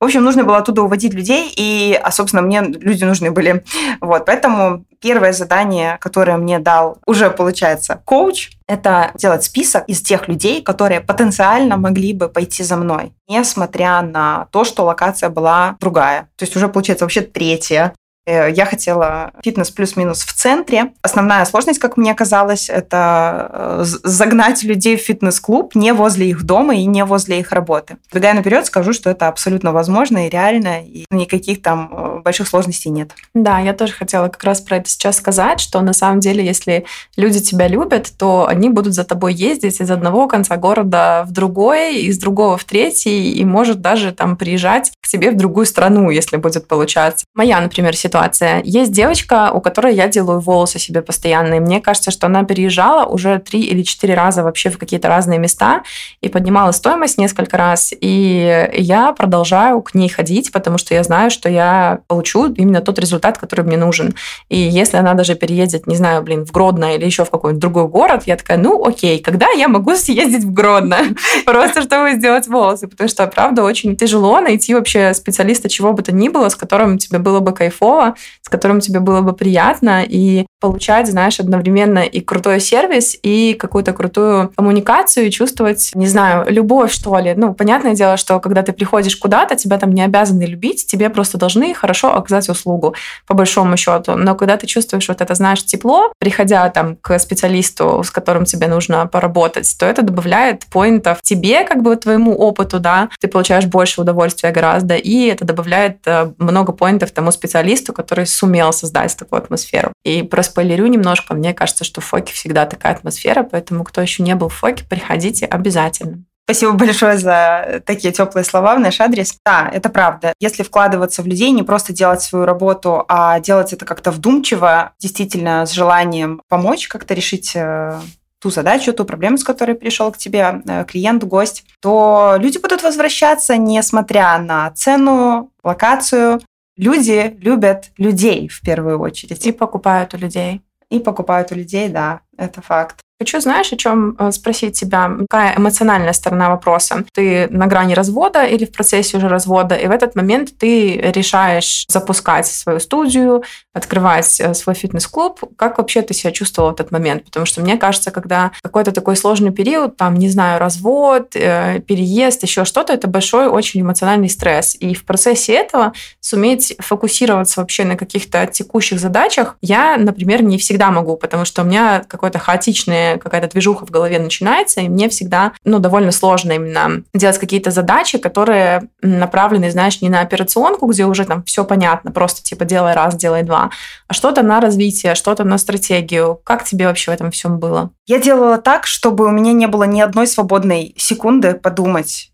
В 0.00 0.04
общем, 0.04 0.24
нужно 0.24 0.44
было 0.44 0.56
оттуда 0.56 0.82
уводить 0.82 1.12
людей, 1.12 1.52
и, 1.54 1.98
а, 2.02 2.10
собственно, 2.10 2.40
мне 2.40 2.62
люди 2.62 3.04
нужны 3.04 3.30
были. 3.30 3.62
Вот, 4.00 4.24
поэтому 4.24 4.84
первое 4.98 5.34
задание, 5.34 5.98
которое 6.00 6.38
мне 6.38 6.58
дал 6.58 6.96
уже, 7.06 7.30
получается, 7.30 8.00
коуч, 8.06 8.50
это 8.66 9.10
делать 9.14 9.44
список 9.44 9.84
из 9.88 10.00
тех 10.00 10.26
людей, 10.26 10.62
которые 10.62 11.00
потенциально 11.00 11.76
могли 11.76 12.14
бы 12.14 12.28
пойти 12.28 12.62
за 12.62 12.76
мной, 12.76 13.12
несмотря 13.28 14.00
на 14.00 14.46
то, 14.52 14.64
что 14.64 14.84
локация 14.84 15.28
была 15.28 15.76
другая. 15.80 16.28
То 16.36 16.44
есть 16.44 16.56
уже, 16.56 16.68
получается, 16.68 17.04
вообще 17.04 17.20
третья. 17.20 17.92
Э, 18.30 18.50
я 18.50 18.64
хотела 18.64 19.32
фитнес 19.42 19.70
плюс-минус 19.70 20.22
в 20.22 20.32
центре. 20.32 20.92
Основная 21.02 21.44
сложность, 21.44 21.78
как 21.78 21.96
мне 21.96 22.14
казалось, 22.14 22.68
это 22.68 23.50
э, 23.52 23.84
загнать 23.84 24.62
людей 24.62 24.96
в 24.96 25.00
фитнес-клуб 25.00 25.74
не 25.74 25.92
возле 25.92 26.28
их 26.28 26.44
дома 26.44 26.76
и 26.76 26.84
не 26.84 27.04
возле 27.04 27.40
их 27.40 27.52
работы. 27.52 27.96
Бегая 28.12 28.34
наперед, 28.34 28.66
скажу, 28.66 28.92
что 28.92 29.10
это 29.10 29.28
абсолютно 29.28 29.72
возможно 29.72 30.26
и 30.26 30.30
реально, 30.30 30.82
и 30.82 31.06
никаких 31.10 31.62
там 31.62 31.90
э, 31.92 32.22
больших 32.22 32.46
сложностей 32.46 32.90
нет. 32.90 33.12
Да, 33.34 33.58
я 33.58 33.72
тоже 33.72 33.92
хотела 33.94 34.28
как 34.28 34.44
раз 34.44 34.60
про 34.60 34.76
это 34.76 34.88
сейчас 34.88 35.16
сказать, 35.16 35.60
что 35.60 35.80
на 35.80 35.92
самом 35.92 36.20
деле, 36.20 36.44
если 36.44 36.84
люди 37.16 37.40
тебя 37.40 37.66
любят, 37.68 38.12
то 38.16 38.46
они 38.46 38.68
будут 38.68 38.94
за 38.94 39.04
тобой 39.04 39.34
ездить 39.34 39.80
из 39.80 39.90
одного 39.90 40.28
конца 40.28 40.56
города 40.56 41.24
в 41.26 41.32
другой, 41.32 42.02
из 42.02 42.18
другого 42.18 42.56
в 42.56 42.64
третий, 42.64 43.32
и 43.32 43.44
может 43.44 43.80
даже 43.80 44.12
там 44.12 44.36
приезжать 44.36 44.92
к 45.00 45.08
тебе 45.08 45.30
в 45.30 45.36
другую 45.36 45.66
страну, 45.66 46.10
если 46.10 46.36
будет 46.36 46.68
получаться. 46.68 47.24
Моя, 47.34 47.60
например, 47.60 47.96
ситуация 47.96 48.19
ситуация. 48.20 48.62
Есть 48.64 48.92
девочка, 48.92 49.50
у 49.52 49.60
которой 49.60 49.94
я 49.94 50.08
делаю 50.08 50.40
волосы 50.40 50.78
себе 50.78 51.02
постоянно, 51.02 51.54
и 51.54 51.60
мне 51.60 51.80
кажется, 51.80 52.10
что 52.10 52.26
она 52.26 52.44
переезжала 52.44 53.06
уже 53.06 53.38
три 53.38 53.60
или 53.60 53.82
четыре 53.82 54.14
раза 54.14 54.42
вообще 54.42 54.70
в 54.70 54.78
какие-то 54.78 55.08
разные 55.08 55.38
места 55.38 55.82
и 56.20 56.28
поднимала 56.28 56.72
стоимость 56.72 57.18
несколько 57.18 57.56
раз, 57.56 57.92
и 57.98 58.68
я 58.74 59.12
продолжаю 59.12 59.80
к 59.82 59.94
ней 59.94 60.08
ходить, 60.08 60.52
потому 60.52 60.78
что 60.78 60.94
я 60.94 61.02
знаю, 61.02 61.30
что 61.30 61.48
я 61.48 62.00
получу 62.08 62.52
именно 62.52 62.80
тот 62.80 62.98
результат, 62.98 63.38
который 63.38 63.64
мне 63.64 63.76
нужен. 63.76 64.14
И 64.48 64.58
если 64.58 64.98
она 64.98 65.14
даже 65.14 65.34
переедет, 65.34 65.86
не 65.86 65.96
знаю, 65.96 66.22
блин, 66.22 66.44
в 66.44 66.52
Гродно 66.52 66.96
или 66.96 67.04
еще 67.04 67.24
в 67.24 67.30
какой-нибудь 67.30 67.60
другой 67.60 67.88
город, 67.88 68.24
я 68.26 68.36
такая, 68.36 68.58
ну 68.58 68.84
окей, 68.84 69.18
когда 69.20 69.46
я 69.56 69.68
могу 69.68 69.94
съездить 69.96 70.44
в 70.44 70.52
Гродно? 70.52 70.98
Просто 71.46 71.82
чтобы 71.82 72.12
сделать 72.12 72.48
волосы, 72.48 72.86
потому 72.88 73.08
что, 73.08 73.26
правда, 73.26 73.62
очень 73.62 73.96
тяжело 73.96 74.40
найти 74.40 74.74
вообще 74.74 75.14
специалиста 75.14 75.68
чего 75.68 75.92
бы 75.92 76.02
то 76.02 76.12
ни 76.12 76.28
было, 76.28 76.48
с 76.48 76.56
которым 76.56 76.98
тебе 76.98 77.18
было 77.18 77.40
бы 77.40 77.52
кайфово, 77.52 77.99
с 78.42 78.48
которым 78.48 78.80
тебе 78.80 79.00
было 79.00 79.20
бы 79.20 79.32
приятно, 79.32 80.04
и 80.04 80.46
получать, 80.60 81.08
знаешь, 81.08 81.40
одновременно 81.40 82.00
и 82.00 82.20
крутой 82.20 82.60
сервис, 82.60 83.16
и 83.22 83.54
какую-то 83.54 83.92
крутую 83.92 84.52
коммуникацию, 84.56 85.26
и 85.26 85.30
чувствовать, 85.30 85.90
не 85.94 86.06
знаю, 86.06 86.44
любовь, 86.48 86.92
что 86.92 87.18
ли. 87.18 87.34
Ну, 87.34 87.54
понятное 87.54 87.94
дело, 87.94 88.16
что 88.16 88.40
когда 88.40 88.62
ты 88.62 88.72
приходишь 88.72 89.16
куда-то, 89.16 89.56
тебя 89.56 89.78
там 89.78 89.92
не 89.92 90.02
обязаны 90.02 90.44
любить, 90.44 90.86
тебе 90.86 91.08
просто 91.08 91.38
должны 91.38 91.74
хорошо 91.74 92.14
оказать 92.14 92.48
услугу, 92.48 92.94
по 93.26 93.34
большому 93.34 93.76
счету. 93.76 94.16
Но 94.16 94.34
когда 94.34 94.56
ты 94.56 94.66
чувствуешь 94.66 95.08
вот 95.08 95.20
это, 95.20 95.34
знаешь, 95.34 95.64
тепло, 95.64 96.12
приходя 96.18 96.68
там 96.68 96.96
к 96.96 97.18
специалисту, 97.18 98.02
с 98.04 98.10
которым 98.10 98.44
тебе 98.44 98.66
нужно 98.66 99.06
поработать, 99.06 99.74
то 99.78 99.86
это 99.86 100.02
добавляет 100.02 100.66
поинтов 100.66 101.22
тебе, 101.22 101.64
как 101.64 101.82
бы 101.82 101.96
твоему 101.96 102.34
опыту, 102.36 102.80
да, 102.80 103.08
ты 103.20 103.28
получаешь 103.28 103.66
больше 103.66 104.00
удовольствия 104.00 104.50
гораздо, 104.50 104.94
и 104.96 105.26
это 105.26 105.44
добавляет 105.44 105.98
э, 106.06 106.32
много 106.38 106.72
поинтов 106.72 107.10
тому 107.12 107.30
специалисту, 107.30 107.89
который 107.92 108.26
сумел 108.26 108.72
создать 108.72 109.16
такую 109.16 109.42
атмосферу. 109.42 109.92
И 110.04 110.22
проспойлерю 110.22 110.86
немножко, 110.86 111.34
мне 111.34 111.54
кажется, 111.54 111.84
что 111.84 112.00
в 112.00 112.04
Фоке 112.04 112.32
всегда 112.32 112.66
такая 112.66 112.94
атмосфера, 112.94 113.42
поэтому 113.42 113.84
кто 113.84 114.00
еще 114.00 114.22
не 114.22 114.34
был 114.34 114.48
в 114.48 114.54
Фоке, 114.54 114.84
приходите 114.88 115.46
обязательно. 115.46 116.24
Спасибо 116.50 116.72
большое 116.72 117.16
за 117.16 117.80
такие 117.86 118.12
теплые 118.12 118.44
слова 118.44 118.74
в 118.74 118.80
наш 118.80 119.00
адрес. 119.00 119.36
Да, 119.46 119.70
это 119.72 119.88
правда. 119.88 120.32
Если 120.40 120.64
вкладываться 120.64 121.22
в 121.22 121.26
людей, 121.28 121.52
не 121.52 121.62
просто 121.62 121.92
делать 121.92 122.22
свою 122.22 122.44
работу, 122.44 123.04
а 123.06 123.38
делать 123.38 123.72
это 123.72 123.84
как-то 123.84 124.10
вдумчиво, 124.10 124.92
действительно 124.98 125.64
с 125.64 125.70
желанием 125.70 126.42
помочь, 126.48 126.88
как-то 126.88 127.14
решить 127.14 127.52
э, 127.54 128.00
ту 128.40 128.50
задачу, 128.50 128.92
ту 128.92 129.04
проблему, 129.04 129.38
с 129.38 129.44
которой 129.44 129.76
пришел 129.76 130.10
к 130.10 130.18
тебе 130.18 130.62
э, 130.66 130.84
клиент, 130.86 131.22
гость, 131.22 131.64
то 131.80 132.34
люди 132.38 132.58
будут 132.58 132.82
возвращаться, 132.82 133.56
несмотря 133.56 134.36
на 134.38 134.70
цену, 134.72 135.52
локацию. 135.62 136.40
Люди 136.80 137.36
любят 137.40 137.90
людей 137.98 138.48
в 138.48 138.62
первую 138.62 139.00
очередь. 139.00 139.46
И 139.46 139.52
покупают 139.52 140.14
у 140.14 140.16
людей. 140.16 140.62
И 140.88 140.98
покупают 140.98 141.52
у 141.52 141.54
людей, 141.54 141.90
да, 141.90 142.22
это 142.38 142.62
факт. 142.62 143.00
Хочу, 143.20 143.38
знаешь, 143.38 143.70
о 143.70 143.76
чем 143.76 144.16
э, 144.18 144.32
спросить 144.32 144.80
тебя? 144.80 145.10
Какая 145.28 145.54
эмоциональная 145.58 146.14
сторона 146.14 146.48
вопроса? 146.48 147.04
Ты 147.12 147.48
на 147.50 147.66
грани 147.66 147.92
развода 147.92 148.46
или 148.46 148.64
в 148.64 148.72
процессе 148.72 149.18
уже 149.18 149.28
развода, 149.28 149.74
и 149.74 149.86
в 149.86 149.90
этот 149.90 150.16
момент 150.16 150.56
ты 150.56 150.96
решаешь 150.96 151.84
запускать 151.88 152.46
свою 152.46 152.80
студию, 152.80 153.42
открывать 153.74 154.40
э, 154.40 154.54
свой 154.54 154.74
фитнес-клуб. 154.74 155.38
Как 155.56 155.76
вообще 155.76 156.00
ты 156.00 156.14
себя 156.14 156.32
чувствовала 156.32 156.70
в 156.70 156.74
этот 156.76 156.92
момент? 156.92 157.24
Потому 157.26 157.44
что 157.44 157.60
мне 157.60 157.76
кажется, 157.76 158.10
когда 158.10 158.52
какой-то 158.62 158.90
такой 158.90 159.16
сложный 159.16 159.52
период, 159.52 159.98
там, 159.98 160.16
не 160.16 160.30
знаю, 160.30 160.58
развод, 160.58 161.36
э, 161.36 161.80
переезд, 161.80 162.42
еще 162.42 162.64
что-то, 162.64 162.94
это 162.94 163.06
большой 163.06 163.48
очень 163.48 163.82
эмоциональный 163.82 164.30
стресс. 164.30 164.74
И 164.80 164.94
в 164.94 165.04
процессе 165.04 165.52
этого 165.52 165.92
суметь 166.20 166.74
фокусироваться 166.78 167.60
вообще 167.60 167.84
на 167.84 167.96
каких-то 167.96 168.46
текущих 168.46 168.98
задачах 168.98 169.58
я, 169.60 169.98
например, 169.98 170.42
не 170.42 170.56
всегда 170.56 170.90
могу, 170.90 171.18
потому 171.18 171.44
что 171.44 171.60
у 171.60 171.66
меня 171.66 172.02
какое-то 172.08 172.38
хаотичное 172.38 173.09
какая-то 173.18 173.48
движуха 173.48 173.86
в 173.86 173.90
голове 173.90 174.18
начинается, 174.18 174.80
и 174.80 174.88
мне 174.88 175.08
всегда, 175.08 175.52
ну, 175.64 175.78
довольно 175.78 176.12
сложно 176.12 176.52
именно 176.52 177.02
делать 177.14 177.38
какие-то 177.38 177.70
задачи, 177.70 178.18
которые 178.18 178.88
направлены, 179.02 179.70
знаешь, 179.70 180.00
не 180.00 180.08
на 180.08 180.20
операционку, 180.20 180.86
где 180.86 181.04
уже 181.06 181.24
там 181.24 181.42
все 181.44 181.64
понятно, 181.64 182.12
просто 182.12 182.42
типа 182.42 182.64
делай 182.64 182.94
раз, 182.94 183.16
делай 183.16 183.42
два, 183.42 183.70
а 184.08 184.12
что-то 184.12 184.42
на 184.42 184.60
развитие, 184.60 185.14
что-то 185.14 185.44
на 185.44 185.58
стратегию. 185.58 186.40
Как 186.44 186.64
тебе 186.64 186.86
вообще 186.86 187.10
в 187.10 187.14
этом 187.14 187.30
всем 187.30 187.58
было? 187.58 187.90
Я 188.06 188.18
делала 188.18 188.58
так, 188.58 188.86
чтобы 188.86 189.26
у 189.26 189.30
меня 189.30 189.52
не 189.52 189.66
было 189.66 189.84
ни 189.84 190.00
одной 190.00 190.26
свободной 190.26 190.94
секунды 190.96 191.54
подумать 191.54 192.30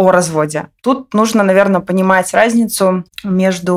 о 0.00 0.10
разводе. 0.10 0.68
Тут 0.82 1.12
нужно, 1.12 1.42
наверное, 1.42 1.82
понимать 1.82 2.32
разницу 2.32 3.04
между 3.22 3.76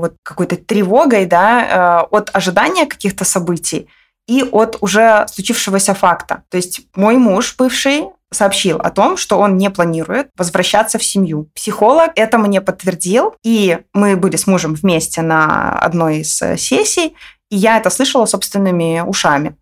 вот 0.00 0.14
какой-то 0.22 0.56
тревогой, 0.56 1.26
да, 1.26 2.00
э, 2.02 2.06
от 2.10 2.30
ожидания 2.32 2.86
каких-то 2.86 3.26
событий 3.26 3.88
и 4.28 4.42
от 4.42 4.76
уже 4.80 5.26
случившегося 5.28 5.94
факта. 5.94 6.42
То 6.50 6.56
есть 6.58 6.82
мой 6.94 7.16
муж 7.16 7.56
бывший 7.58 8.04
сообщил 8.30 8.76
о 8.76 8.90
том, 8.90 9.16
что 9.16 9.38
он 9.38 9.56
не 9.56 9.70
планирует 9.70 10.28
возвращаться 10.36 10.98
в 10.98 11.04
семью. 11.04 11.48
Психолог 11.54 12.10
это 12.14 12.38
мне 12.38 12.60
подтвердил, 12.60 13.34
и 13.42 13.78
мы 13.94 14.16
были 14.16 14.36
с 14.36 14.46
мужем 14.46 14.74
вместе 14.74 15.22
на 15.22 15.72
одной 15.78 16.18
из 16.18 16.40
э, 16.42 16.58
сессий, 16.58 17.16
и 17.50 17.56
я 17.56 17.78
это 17.78 17.88
слышала 17.88 18.26
собственными 18.26 19.00
ушами. 19.00 19.56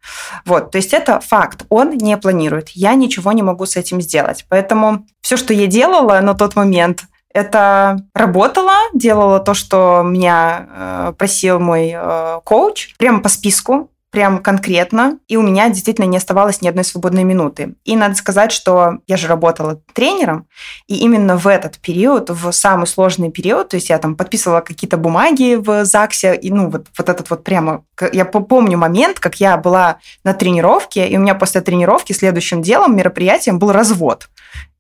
Вот, 0.45 0.73
то 0.73 0.79
есть 0.79 0.93
это 0.93 1.21
факт. 1.21 1.65
Он 1.69 1.97
не 1.97 2.17
планирует. 2.17 2.71
Я 2.71 2.95
ничего 2.95 3.31
не 3.31 3.45
могу 3.45 3.65
с 3.65 3.77
этим 3.77 4.01
сделать. 4.01 4.45
Поэтому 4.49 5.07
все, 5.21 5.37
что 5.37 5.55
я 5.55 5.69
делала 5.69 6.19
на 6.21 6.35
тот 6.35 6.57
момент, 6.57 7.05
это 7.33 7.99
работала, 8.15 8.75
делала 8.95 9.39
то, 9.39 9.55
что 9.55 10.03
меня 10.03 10.67
э, 10.69 11.13
просил 11.17 11.61
мой 11.61 11.93
э, 11.95 12.41
коуч, 12.45 12.95
прямо 12.99 13.21
по 13.21 13.29
списку 13.29 13.91
прям 14.17 14.39
конкретно, 14.39 15.19
и 15.29 15.37
у 15.37 15.43
меня 15.43 15.69
действительно 15.69 16.07
не 16.07 16.17
оставалось 16.17 16.63
ни 16.63 16.69
одной 16.69 16.85
свободной 16.85 17.23
минуты. 17.23 17.75
И 17.85 17.95
надо 17.97 18.15
сказать, 18.15 18.51
что 18.51 19.01
я 19.07 19.19
же 19.19 19.27
работала 19.27 19.83
тренером, 19.93 20.47
и 20.87 20.97
именно 20.97 21.37
в 21.37 21.47
этот 21.47 21.77
период, 21.77 22.31
в 22.31 22.51
самый 22.53 22.87
сложный 22.87 23.31
период, 23.31 23.69
то 23.69 23.77
есть 23.77 23.91
я 23.91 23.99
там 23.99 24.17
подписывала 24.17 24.63
какие-то 24.63 24.97
бумаги 24.97 25.57
в 25.57 25.85
ЗАГСе, 25.85 26.35
и 26.35 26.51
ну 26.51 26.71
вот, 26.71 26.87
вот 26.97 27.09
этот 27.11 27.29
вот 27.29 27.45
прямо, 27.45 27.85
я 28.11 28.25
помню 28.25 28.79
момент, 28.79 29.21
как 29.21 29.39
я 29.39 29.59
была 29.59 29.99
на 30.25 30.33
тренировке, 30.33 31.07
и 31.07 31.19
у 31.19 31.21
меня 31.21 31.35
после 31.35 31.61
тренировки 31.61 32.15
следующим 32.15 32.63
делом, 32.63 32.97
мероприятием 32.97 33.59
был 33.59 33.71
развод. 33.71 34.31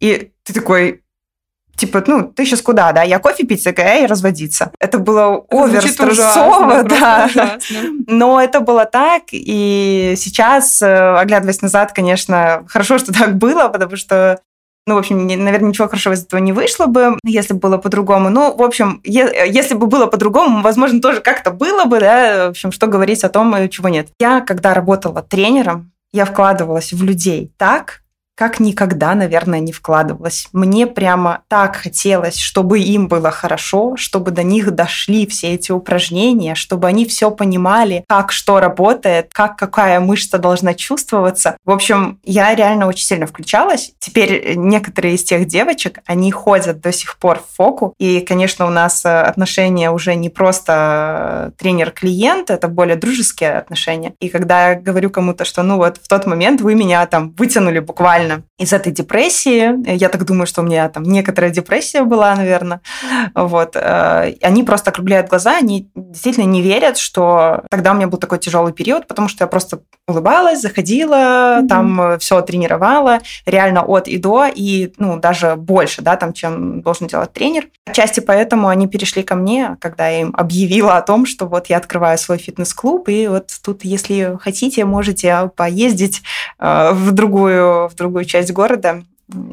И 0.00 0.30
ты 0.44 0.54
такой, 0.54 1.02
типа, 1.76 2.02
ну, 2.06 2.24
ты 2.24 2.44
сейчас 2.44 2.62
куда, 2.62 2.92
да? 2.92 3.02
Я 3.02 3.18
кофе 3.18 3.44
пить, 3.44 3.64
такая, 3.64 4.04
и 4.04 4.06
разводиться. 4.06 4.72
Это 4.78 4.98
было 4.98 5.44
овер 5.50 5.86
стрессово, 5.86 6.82
да. 6.84 7.28
Но 8.06 8.40
это 8.40 8.60
было 8.60 8.84
так, 8.84 9.24
и 9.32 10.14
сейчас, 10.16 10.82
э, 10.82 11.18
оглядываясь 11.18 11.62
назад, 11.62 11.92
конечно, 11.92 12.64
хорошо, 12.68 12.98
что 12.98 13.12
так 13.12 13.36
было, 13.36 13.68
потому 13.68 13.96
что 13.96 14.40
ну, 14.88 14.94
в 14.94 14.98
общем, 14.98 15.26
наверное, 15.26 15.70
ничего 15.70 15.88
хорошего 15.88 16.14
из 16.14 16.22
этого 16.22 16.38
не 16.38 16.52
вышло 16.52 16.86
бы, 16.86 17.18
если 17.24 17.54
бы 17.54 17.58
было 17.58 17.76
по-другому. 17.76 18.30
Ну, 18.30 18.54
в 18.54 18.62
общем, 18.62 19.00
если 19.04 19.74
бы 19.74 19.88
было 19.88 20.06
по-другому, 20.06 20.62
возможно, 20.62 21.00
тоже 21.00 21.20
как-то 21.20 21.50
было 21.50 21.86
бы, 21.86 21.98
да, 21.98 22.46
в 22.46 22.50
общем, 22.50 22.70
что 22.70 22.86
говорить 22.86 23.24
о 23.24 23.28
том, 23.28 23.52
э, 23.56 23.68
чего 23.68 23.88
нет. 23.88 24.08
Я, 24.20 24.40
когда 24.40 24.74
работала 24.74 25.22
тренером, 25.22 25.90
я 26.12 26.24
вкладывалась 26.24 26.92
в 26.92 27.02
людей 27.02 27.50
так, 27.58 28.02
как 28.36 28.60
никогда, 28.60 29.14
наверное, 29.14 29.60
не 29.60 29.72
вкладывалась. 29.72 30.48
Мне 30.52 30.86
прямо 30.86 31.42
так 31.48 31.76
хотелось, 31.76 32.38
чтобы 32.38 32.80
им 32.80 33.08
было 33.08 33.30
хорошо, 33.30 33.96
чтобы 33.96 34.30
до 34.30 34.42
них 34.42 34.70
дошли 34.72 35.26
все 35.26 35.54
эти 35.54 35.72
упражнения, 35.72 36.54
чтобы 36.54 36.86
они 36.86 37.06
все 37.06 37.30
понимали, 37.30 38.04
как 38.08 38.32
что 38.32 38.60
работает, 38.60 39.30
как 39.32 39.56
какая 39.56 40.00
мышца 40.00 40.38
должна 40.38 40.74
чувствоваться. 40.74 41.56
В 41.64 41.70
общем, 41.70 42.20
я 42.24 42.54
реально 42.54 42.86
очень 42.86 43.06
сильно 43.06 43.26
включалась. 43.26 43.92
Теперь 43.98 44.54
некоторые 44.54 45.14
из 45.14 45.24
тех 45.24 45.46
девочек, 45.46 46.00
они 46.04 46.30
ходят 46.30 46.80
до 46.80 46.92
сих 46.92 47.16
пор 47.18 47.38
в 47.38 47.56
фоку. 47.56 47.94
И, 47.98 48.20
конечно, 48.20 48.66
у 48.66 48.70
нас 48.70 49.04
э, 49.04 49.20
отношения 49.22 49.90
уже 49.90 50.14
не 50.14 50.28
просто 50.28 51.52
тренер-клиент, 51.56 52.50
это 52.50 52.68
более 52.68 52.96
дружеские 52.96 53.52
отношения. 53.52 54.14
И 54.20 54.28
когда 54.28 54.70
я 54.70 54.74
говорю 54.74 55.08
кому-то, 55.08 55.46
что 55.46 55.62
ну 55.62 55.78
вот 55.78 55.96
в 55.96 56.06
тот 56.06 56.26
момент 56.26 56.60
вы 56.60 56.74
меня 56.74 57.06
там 57.06 57.32
вытянули 57.38 57.78
буквально 57.78 58.25
буквально 58.26 58.44
из 58.58 58.72
этой 58.72 58.92
депрессии. 58.92 59.96
Я 59.96 60.08
так 60.08 60.24
думаю, 60.24 60.46
что 60.46 60.62
у 60.62 60.64
меня 60.64 60.88
там 60.88 61.02
некоторая 61.02 61.50
депрессия 61.50 62.02
была, 62.02 62.34
наверное. 62.34 62.80
Вот. 63.34 63.76
Э, 63.76 64.34
они 64.42 64.62
просто 64.62 64.90
округляют 64.90 65.28
глаза, 65.28 65.56
они 65.58 65.88
действительно 65.94 66.44
не 66.44 66.62
верят, 66.62 66.96
что 66.98 67.62
тогда 67.70 67.92
у 67.92 67.94
меня 67.94 68.08
был 68.08 68.18
такой 68.18 68.38
тяжелый 68.38 68.72
период, 68.72 69.06
потому 69.06 69.28
что 69.28 69.44
я 69.44 69.48
просто 69.48 69.80
улыбалась, 70.08 70.60
заходила, 70.60 71.60
mm-hmm. 71.60 71.68
там 71.68 72.18
все 72.18 72.40
тренировала, 72.40 73.18
реально 73.44 73.82
от 73.82 74.08
и 74.08 74.18
до, 74.18 74.46
и 74.46 74.92
ну, 74.98 75.18
даже 75.18 75.56
больше, 75.56 76.02
да, 76.02 76.16
там, 76.16 76.32
чем 76.32 76.80
должен 76.82 77.08
делать 77.08 77.32
тренер. 77.32 77.66
Отчасти 77.86 78.20
поэтому 78.20 78.68
они 78.68 78.86
перешли 78.86 79.22
ко 79.22 79.34
мне, 79.34 79.76
когда 79.80 80.08
я 80.08 80.20
им 80.20 80.34
объявила 80.36 80.96
о 80.96 81.02
том, 81.02 81.26
что 81.26 81.46
вот 81.46 81.66
я 81.66 81.76
открываю 81.76 82.18
свой 82.18 82.38
фитнес-клуб, 82.38 83.08
и 83.08 83.26
вот 83.26 83.50
тут, 83.64 83.84
если 83.84 84.38
хотите, 84.40 84.84
можете 84.84 85.50
поездить 85.56 86.22
э, 86.58 86.90
в 86.92 87.12
другую, 87.12 87.88
в 87.88 87.94
другую 87.94 88.15
часть 88.24 88.52
города 88.52 89.04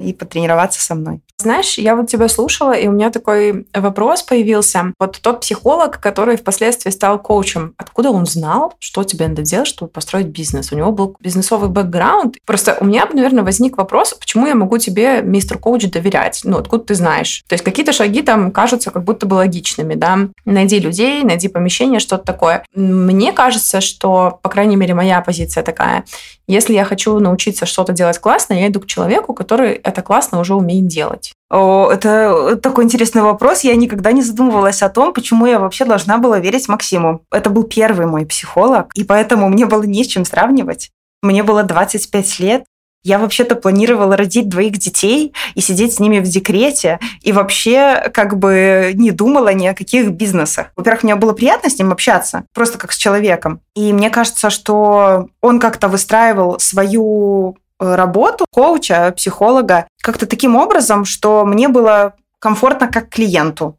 и 0.02 0.14
потренироваться 0.14 0.82
со 0.82 0.96
мной. 0.96 1.22
Знаешь, 1.38 1.78
я 1.78 1.96
вот 1.96 2.08
тебя 2.08 2.30
слушала, 2.30 2.74
и 2.74 2.88
у 2.88 2.92
меня 2.92 3.10
такой 3.10 3.66
вопрос 3.74 4.24
появился. 4.24 4.94
Вот 5.00 5.20
тот 5.22 5.42
психолог, 5.42 6.00
который 6.00 6.38
впоследствии 6.38 6.92
стал 6.92 7.20
коучем, 7.20 7.74
откуда 7.78 8.12
он 8.12 8.26
знал, 8.26 8.76
что 8.80 9.04
тебе 9.04 9.28
надо 9.28 9.42
делать, 9.42 9.68
чтобы 9.68 9.92
построить 9.92 10.28
бизнес? 10.28 10.72
У 10.72 10.78
него 10.78 10.92
был 10.92 11.18
бизнесовый 11.20 11.70
бэкграунд. 11.70 12.38
Просто 12.46 12.78
у 12.80 12.86
меня, 12.86 13.08
наверное, 13.12 13.44
возник 13.44 13.78
вопрос, 13.78 14.14
почему 14.14 14.48
я 14.48 14.56
могу 14.56 14.78
тебе, 14.78 15.22
мистер 15.22 15.58
коуч, 15.58 15.86
доверять? 15.90 16.42
Ну, 16.44 16.58
откуда 16.58 16.86
ты 16.86 16.96
знаешь? 16.96 17.44
То 17.48 17.54
есть 17.54 17.64
какие-то 17.64 17.94
шаги 17.94 18.22
там 18.22 18.52
кажутся 18.52 18.92
как 18.92 19.04
будто 19.04 19.26
бы 19.26 19.34
логичными, 19.36 19.96
да? 19.96 20.20
Найди 20.46 20.80
людей, 20.80 21.24
найди 21.24 21.48
помещение, 21.48 22.00
что-то 22.00 22.24
такое. 22.24 22.64
Мне 22.76 23.34
кажется, 23.34 23.82
что, 23.82 24.40
по 24.42 24.50
крайней 24.50 24.76
мере, 24.76 24.94
моя 24.94 25.20
позиция 25.22 25.64
такая. 25.64 26.06
Если 26.48 26.74
я 26.74 26.84
хочу 26.84 27.20
научиться 27.20 27.66
что-то 27.66 27.94
делать 27.94 28.20
классно, 28.20 28.54
я 28.54 28.68
иду 28.68 28.82
к 28.82 28.86
человеку, 28.86 29.34
который 29.34 29.63
это 29.66 30.02
классно 30.02 30.40
уже 30.40 30.56
умеет 30.56 30.88
делать. 30.88 31.34
О, 31.50 31.90
это 31.92 32.56
такой 32.56 32.84
интересный 32.86 33.22
вопрос. 33.22 33.62
Я 33.62 33.76
никогда 33.76 34.12
не 34.12 34.22
задумывалась 34.22 34.82
о 34.82 34.90
том, 34.90 35.14
почему 35.14 35.46
я 35.46 35.60
вообще 35.60 35.86
должна 35.86 36.18
была 36.18 36.40
верить 36.40 36.68
Максиму. 36.68 37.22
Это 37.32 37.50
был 37.50 37.64
первый 37.64 38.06
мой 38.06 38.26
психолог, 38.26 38.92
и 38.96 39.04
поэтому 39.04 39.50
мне 39.50 39.66
было 39.66 39.84
не 39.84 40.04
с 40.04 40.08
чем 40.08 40.26
сравнивать. 40.26 40.90
Мне 41.22 41.44
было 41.44 41.64
25 41.64 42.40
лет, 42.40 42.64
я 43.04 43.20
вообще-то 43.20 43.56
планировала 43.56 44.16
родить 44.16 44.48
двоих 44.48 44.78
детей 44.78 45.34
и 45.56 45.62
сидеть 45.62 45.94
с 45.94 46.00
ними 46.00 46.20
в 46.20 46.24
декрете, 46.24 47.00
и 47.22 47.34
вообще 47.34 48.10
как 48.14 48.38
бы 48.38 48.92
не 48.96 49.12
думала 49.12 49.54
ни 49.54 49.68
о 49.68 49.76
каких 49.76 50.10
бизнесах. 50.12 50.68
Во-первых, 50.78 51.04
мне 51.04 51.16
было 51.16 51.34
приятно 51.34 51.70
с 51.70 51.78
ним 51.78 51.92
общаться, 51.92 52.46
просто 52.54 52.78
как 52.78 52.94
с 52.94 52.98
человеком. 52.98 53.60
И 53.76 53.92
мне 53.92 54.10
кажется, 54.10 54.50
что 54.50 55.28
он 55.42 55.60
как-то 55.60 55.90
выстраивал 55.90 56.60
свою 56.60 57.58
э, 57.58 57.63
работу 57.84 58.46
коуча, 58.52 59.14
психолога 59.16 59.88
как-то 60.02 60.26
таким 60.26 60.56
образом, 60.56 61.06
что 61.06 61.46
мне 61.46 61.68
было 61.68 62.14
комфортно 62.40 62.88
как 62.88 63.10
клиенту. 63.10 63.78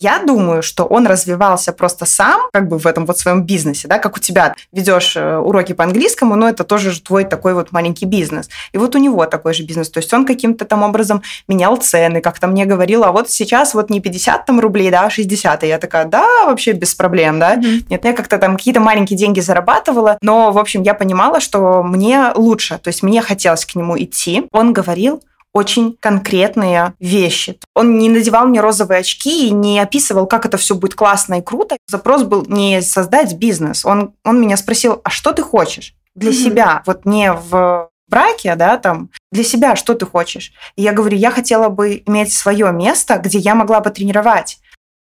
Я 0.00 0.20
думаю, 0.20 0.62
что 0.62 0.84
он 0.84 1.08
развивался 1.08 1.72
просто 1.72 2.06
сам, 2.06 2.42
как 2.52 2.68
бы 2.68 2.78
в 2.78 2.86
этом 2.86 3.04
вот 3.04 3.18
своем 3.18 3.42
бизнесе, 3.42 3.88
да, 3.88 3.98
как 3.98 4.16
у 4.16 4.20
тебя 4.20 4.54
ведешь 4.72 5.16
э, 5.16 5.38
уроки 5.38 5.72
по 5.72 5.82
английскому, 5.82 6.36
но 6.36 6.48
это 6.48 6.62
тоже 6.62 6.92
же 6.92 7.02
твой 7.02 7.24
такой 7.24 7.52
вот 7.52 7.72
маленький 7.72 8.04
бизнес. 8.04 8.48
И 8.72 8.78
вот 8.78 8.94
у 8.94 8.98
него 8.98 9.26
такой 9.26 9.54
же 9.54 9.64
бизнес. 9.64 9.90
То 9.90 9.98
есть 9.98 10.14
он 10.14 10.24
каким-то 10.24 10.64
там 10.66 10.84
образом 10.84 11.22
менял 11.48 11.76
цены, 11.76 12.20
как-то 12.20 12.46
мне 12.46 12.64
говорил, 12.64 13.02
а 13.02 13.10
вот 13.10 13.28
сейчас 13.28 13.74
вот 13.74 13.90
не 13.90 14.00
50 14.00 14.46
там 14.46 14.60
рублей, 14.60 14.90
да, 14.90 15.06
а 15.06 15.10
60. 15.10 15.64
И 15.64 15.66
я 15.66 15.78
такая, 15.78 16.04
да, 16.04 16.44
вообще 16.44 16.72
без 16.72 16.94
проблем, 16.94 17.40
да. 17.40 17.56
Mm-hmm. 17.56 17.86
Нет, 17.90 18.04
я 18.04 18.12
как-то 18.12 18.38
там 18.38 18.56
какие-то 18.56 18.78
маленькие 18.78 19.18
деньги 19.18 19.40
зарабатывала, 19.40 20.16
но, 20.22 20.52
в 20.52 20.58
общем, 20.58 20.82
я 20.82 20.94
понимала, 20.94 21.40
что 21.40 21.82
мне 21.82 22.30
лучше, 22.36 22.78
то 22.78 22.86
есть 22.86 23.02
мне 23.02 23.20
хотелось 23.20 23.66
к 23.66 23.74
нему 23.74 23.98
идти. 23.98 24.46
Он 24.52 24.72
говорил, 24.72 25.22
очень 25.58 25.96
конкретные 26.00 26.94
вещи. 27.00 27.58
Он 27.74 27.98
не 27.98 28.08
надевал 28.08 28.46
мне 28.46 28.60
розовые 28.60 29.00
очки 29.00 29.48
и 29.48 29.50
не 29.50 29.78
описывал, 29.78 30.26
как 30.26 30.46
это 30.46 30.56
все 30.56 30.74
будет 30.74 30.94
классно 30.94 31.38
и 31.38 31.42
круто. 31.42 31.76
Запрос 31.86 32.22
был 32.22 32.44
не 32.46 32.80
создать 32.82 33.34
бизнес. 33.34 33.84
Он, 33.84 34.14
он 34.24 34.40
меня 34.40 34.56
спросил, 34.56 35.00
а 35.04 35.10
что 35.10 35.32
ты 35.32 35.42
хочешь 35.42 35.94
для 36.14 36.30
mm-hmm. 36.30 36.34
себя? 36.34 36.82
Вот 36.86 37.04
не 37.04 37.32
в 37.32 37.90
браке, 38.08 38.54
да, 38.54 38.78
там, 38.78 39.10
для 39.30 39.44
себя 39.44 39.76
что 39.76 39.94
ты 39.94 40.06
хочешь? 40.06 40.52
И 40.76 40.82
я 40.82 40.92
говорю, 40.92 41.16
я 41.16 41.30
хотела 41.30 41.68
бы 41.68 42.02
иметь 42.06 42.32
свое 42.32 42.72
место, 42.72 43.18
где 43.18 43.38
я 43.38 43.54
могла 43.54 43.80
бы 43.80 43.90
тренировать 43.90 44.58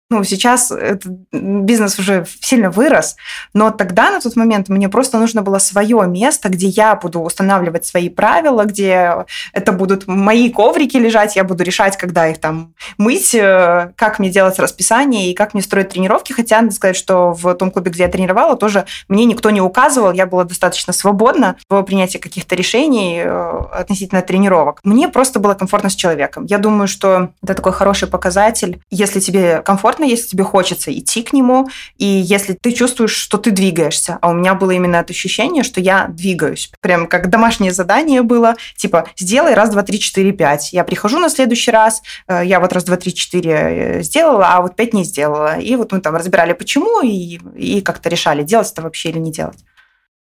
ну, 0.09 0.23
сейчас 0.23 0.71
этот 0.71 1.05
бизнес 1.31 1.99
уже 1.99 2.25
сильно 2.41 2.69
вырос, 2.69 3.17
но 3.53 3.71
тогда, 3.71 4.11
на 4.11 4.21
тот 4.21 4.35
момент, 4.35 4.69
мне 4.69 4.89
просто 4.89 5.17
нужно 5.17 5.41
было 5.41 5.59
свое 5.59 6.05
место, 6.07 6.49
где 6.49 6.67
я 6.67 6.95
буду 6.95 7.19
устанавливать 7.21 7.85
свои 7.85 8.09
правила, 8.09 8.63
где 8.63 9.25
это 9.53 9.71
будут 9.71 10.07
мои 10.07 10.49
коврики 10.49 10.97
лежать, 10.97 11.35
я 11.35 11.43
буду 11.43 11.63
решать, 11.63 11.97
когда 11.97 12.27
их 12.27 12.39
там 12.39 12.73
мыть, 12.97 13.35
э, 13.35 13.91
как 13.95 14.19
мне 14.19 14.29
делать 14.29 14.59
расписание 14.59 15.31
и 15.31 15.33
как 15.33 15.53
мне 15.53 15.61
строить 15.61 15.89
тренировки. 15.89 16.31
Хотя, 16.31 16.61
надо 16.61 16.73
сказать, 16.73 16.95
что 16.95 17.33
в 17.33 17.53
том 17.55 17.71
клубе, 17.71 17.91
где 17.91 18.03
я 18.03 18.09
тренировала, 18.09 18.55
тоже 18.55 18.85
мне 19.07 19.25
никто 19.25 19.49
не 19.49 19.61
указывал, 19.61 20.11
я 20.13 20.25
была 20.25 20.43
достаточно 20.43 20.93
свободна 20.93 21.57
в 21.69 21.81
принятии 21.83 22.17
каких-то 22.17 22.55
решений 22.55 23.21
э, 23.23 23.61
относительно 23.73 24.21
тренировок. 24.21 24.79
Мне 24.83 25.09
просто 25.09 25.39
было 25.39 25.53
комфортно 25.53 25.89
с 25.89 25.95
человеком. 25.95 26.45
Я 26.45 26.57
думаю, 26.57 26.87
что 26.87 27.29
это 27.43 27.55
такой 27.55 27.73
хороший 27.73 28.07
показатель. 28.07 28.81
Если 28.89 29.19
тебе 29.19 29.61
комфортно 29.61 29.96
комфортно, 29.97 30.03
если 30.05 30.27
тебе 30.27 30.43
хочется 30.43 30.91
идти 30.91 31.23
к 31.23 31.33
нему, 31.33 31.67
и 31.97 32.05
если 32.05 32.53
ты 32.53 32.71
чувствуешь, 32.71 33.11
что 33.11 33.37
ты 33.37 33.51
двигаешься. 33.51 34.17
А 34.21 34.29
у 34.29 34.33
меня 34.33 34.53
было 34.53 34.71
именно 34.71 34.97
это 34.97 35.13
ощущение, 35.13 35.63
что 35.63 35.81
я 35.81 36.07
двигаюсь. 36.07 36.71
Прям 36.81 37.07
как 37.07 37.29
домашнее 37.29 37.71
задание 37.71 38.21
было, 38.21 38.55
типа, 38.75 39.09
сделай 39.17 39.53
раз, 39.53 39.69
два, 39.69 39.83
три, 39.83 39.99
четыре, 39.99 40.31
пять. 40.31 40.73
Я 40.73 40.83
прихожу 40.83 41.19
на 41.19 41.29
следующий 41.29 41.71
раз, 41.71 42.01
э, 42.27 42.43
я 42.45 42.59
вот 42.59 42.73
раз, 42.73 42.83
два, 42.83 42.97
три, 42.97 43.13
четыре 43.13 43.51
э, 43.51 44.03
сделала, 44.03 44.47
а 44.53 44.61
вот 44.61 44.75
пять 44.75 44.93
не 44.93 45.03
сделала. 45.03 45.59
И 45.59 45.75
вот 45.75 45.91
мы 45.91 46.01
там 46.01 46.15
разбирали, 46.15 46.53
почему, 46.53 47.01
и, 47.01 47.39
и 47.55 47.81
как-то 47.81 48.09
решали, 48.09 48.43
делать 48.43 48.71
это 48.71 48.81
вообще 48.81 49.09
или 49.09 49.19
не 49.19 49.31
делать. 49.31 49.57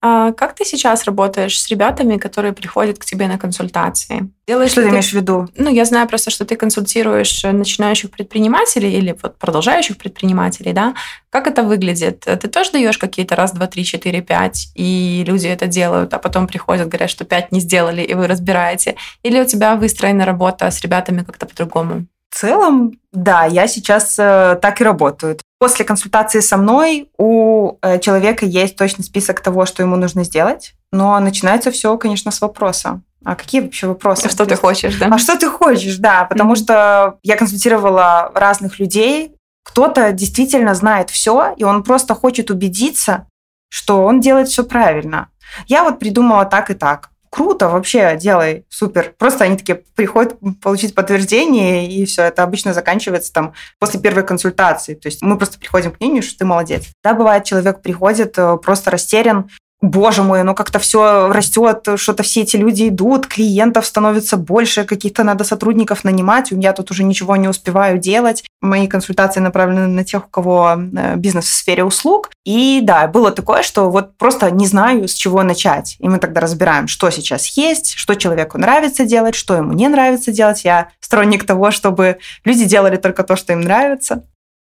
А 0.04 0.32
как 0.32 0.56
ты 0.56 0.64
сейчас 0.64 1.04
работаешь 1.04 1.60
с 1.60 1.68
ребятами, 1.68 2.16
которые 2.16 2.52
приходят 2.52 2.98
к 2.98 3.04
тебе 3.04 3.28
на 3.28 3.38
консультации? 3.38 4.30
Делаешь 4.48 4.72
что 4.72 4.82
ты 4.82 4.88
имеешь 4.88 5.10
в 5.10 5.12
виду? 5.12 5.48
Ну, 5.56 5.70
я 5.70 5.84
знаю 5.84 6.08
просто, 6.08 6.32
что 6.32 6.44
ты 6.44 6.56
консультируешь 6.56 7.44
начинающих 7.44 8.10
предпринимателей 8.10 8.92
или 8.92 9.16
вот 9.22 9.38
продолжающих 9.38 9.96
предпринимателей, 9.96 10.72
да? 10.72 10.94
Как 11.30 11.46
это 11.46 11.62
выглядит? 11.62 12.20
Ты 12.20 12.48
тоже 12.48 12.72
даешь 12.72 12.98
какие-то 12.98 13.36
раз, 13.36 13.52
два, 13.52 13.68
три, 13.68 13.84
четыре, 13.84 14.22
пять, 14.22 14.72
и 14.74 15.22
люди 15.24 15.46
это 15.46 15.68
делают, 15.68 16.12
а 16.14 16.18
потом 16.18 16.48
приходят, 16.48 16.88
говорят, 16.88 17.08
что 17.08 17.24
пять 17.24 17.52
не 17.52 17.60
сделали, 17.60 18.02
и 18.02 18.14
вы 18.14 18.26
разбираете? 18.26 18.96
Или 19.22 19.40
у 19.40 19.44
тебя 19.44 19.76
выстроена 19.76 20.26
работа 20.26 20.68
с 20.68 20.80
ребятами 20.80 21.22
как-то 21.22 21.46
по-другому? 21.46 22.06
В 22.32 22.40
целом, 22.40 22.98
да, 23.12 23.44
я 23.44 23.68
сейчас 23.68 24.18
э, 24.18 24.58
так 24.60 24.80
и 24.80 24.84
работаю. 24.84 25.36
После 25.62 25.84
консультации 25.84 26.40
со 26.40 26.56
мной 26.56 27.08
у 27.18 27.78
э, 27.82 28.00
человека 28.00 28.44
есть 28.44 28.74
точный 28.74 29.04
список 29.04 29.40
того, 29.40 29.64
что 29.64 29.80
ему 29.80 29.94
нужно 29.94 30.24
сделать, 30.24 30.74
но 30.90 31.16
начинается 31.20 31.70
все, 31.70 31.96
конечно, 31.98 32.32
с 32.32 32.40
вопроса. 32.40 33.00
А 33.24 33.36
какие 33.36 33.60
вообще 33.60 33.86
вопросы? 33.86 34.26
А 34.26 34.28
что 34.28 34.44
ты 34.44 34.56
хочешь, 34.56 34.96
да? 34.96 35.06
А 35.12 35.18
что 35.18 35.38
ты 35.38 35.48
хочешь, 35.48 35.98
да, 35.98 36.24
потому 36.24 36.54
mm-hmm. 36.54 36.56
что 36.56 37.18
я 37.22 37.36
консультировала 37.36 38.32
разных 38.34 38.80
людей, 38.80 39.36
кто-то 39.64 40.10
действительно 40.10 40.74
знает 40.74 41.10
все, 41.10 41.54
и 41.56 41.62
он 41.62 41.84
просто 41.84 42.16
хочет 42.16 42.50
убедиться, 42.50 43.28
что 43.68 44.02
он 44.02 44.20
делает 44.20 44.48
все 44.48 44.64
правильно. 44.64 45.28
Я 45.68 45.84
вот 45.84 46.00
придумала 46.00 46.44
так 46.44 46.72
и 46.72 46.74
так 46.74 47.11
круто, 47.32 47.70
вообще 47.70 48.14
делай, 48.16 48.66
супер. 48.68 49.14
Просто 49.16 49.44
они 49.44 49.56
такие 49.56 49.82
приходят 49.94 50.36
получить 50.60 50.94
подтверждение, 50.94 51.90
и 51.90 52.04
все, 52.04 52.24
это 52.24 52.42
обычно 52.42 52.74
заканчивается 52.74 53.32
там 53.32 53.54
после 53.78 53.98
первой 53.98 54.22
консультации. 54.22 54.94
То 54.94 55.08
есть 55.08 55.22
мы 55.22 55.38
просто 55.38 55.58
приходим 55.58 55.92
к 55.92 56.00
мнению, 56.00 56.22
что 56.22 56.38
ты 56.38 56.44
молодец. 56.44 56.88
Да, 57.02 57.14
бывает, 57.14 57.44
человек 57.44 57.80
приходит 57.80 58.36
э, 58.36 58.58
просто 58.58 58.90
растерян, 58.90 59.48
боже 59.82 60.22
мой, 60.22 60.44
ну 60.44 60.54
как-то 60.54 60.78
все 60.78 61.28
растет, 61.28 61.86
что-то 61.96 62.22
все 62.22 62.42
эти 62.42 62.56
люди 62.56 62.88
идут, 62.88 63.26
клиентов 63.26 63.84
становится 63.84 64.36
больше, 64.36 64.84
каких-то 64.84 65.24
надо 65.24 65.42
сотрудников 65.44 66.04
нанимать, 66.04 66.48
я 66.52 66.72
тут 66.72 66.92
уже 66.92 67.02
ничего 67.02 67.34
не 67.36 67.48
успеваю 67.48 67.98
делать. 67.98 68.44
Мои 68.60 68.86
консультации 68.86 69.40
направлены 69.40 69.88
на 69.88 70.04
тех, 70.04 70.26
у 70.26 70.28
кого 70.28 70.76
э, 70.76 71.16
бизнес 71.16 71.46
в 71.46 71.52
сфере 71.52 71.82
услуг. 71.82 72.30
И 72.44 72.80
да, 72.82 73.08
было 73.08 73.32
такое, 73.32 73.62
что 73.62 73.90
вот 73.90 74.16
просто 74.16 74.52
не 74.52 74.68
знаю, 74.68 75.08
с 75.08 75.14
чего 75.14 75.42
начать. 75.42 75.96
И 75.98 76.08
мы 76.08 76.18
тогда 76.18 76.40
разбираем, 76.40 76.86
что 76.86 77.10
сейчас 77.10 77.48
есть, 77.56 77.94
что 77.94 78.14
человеку 78.14 78.58
нравится 78.58 79.04
делать, 79.04 79.34
что 79.34 79.54
ему 79.54 79.72
не 79.72 79.88
нравится 79.88 80.30
делать. 80.30 80.64
Я 80.64 80.90
сторонник 81.00 81.44
того, 81.44 81.72
чтобы 81.72 82.18
люди 82.44 82.64
делали 82.66 82.96
только 82.96 83.24
то, 83.24 83.34
что 83.34 83.52
им 83.52 83.62
нравится. 83.62 84.24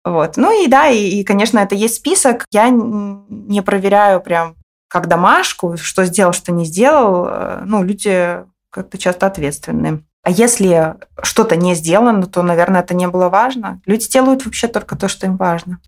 Вот. 0.06 0.38
Ну 0.38 0.64
и 0.64 0.68
да, 0.68 0.88
и, 0.88 0.98
и, 0.98 1.24
конечно, 1.24 1.60
это 1.60 1.76
есть 1.76 1.96
список. 1.96 2.46
Я 2.52 2.70
не 2.70 3.62
проверяю 3.62 4.22
прям 4.22 4.56
как 4.92 5.08
домашку, 5.08 5.78
что 5.78 6.04
сделал, 6.04 6.34
что 6.34 6.52
не 6.52 6.66
сделал, 6.66 7.26
э, 7.26 7.62
ну, 7.66 7.82
люди 7.82 8.44
как-то 8.70 8.98
часто 8.98 9.26
ответственны. 9.26 10.04
А 10.24 10.30
если 10.30 10.96
что-то 11.24 11.56
не 11.56 11.76
сделано, 11.76 12.28
то, 12.28 12.44
наверное, 12.44 12.82
это 12.82 12.94
не 12.94 13.08
было 13.08 13.30
важно. 13.30 13.82
Люди 13.86 14.10
делают 14.10 14.46
вообще 14.46 14.68
только 14.68 14.98
то, 14.98 15.08
что 15.08 15.28
им 15.28 15.38
важно. 15.38 15.80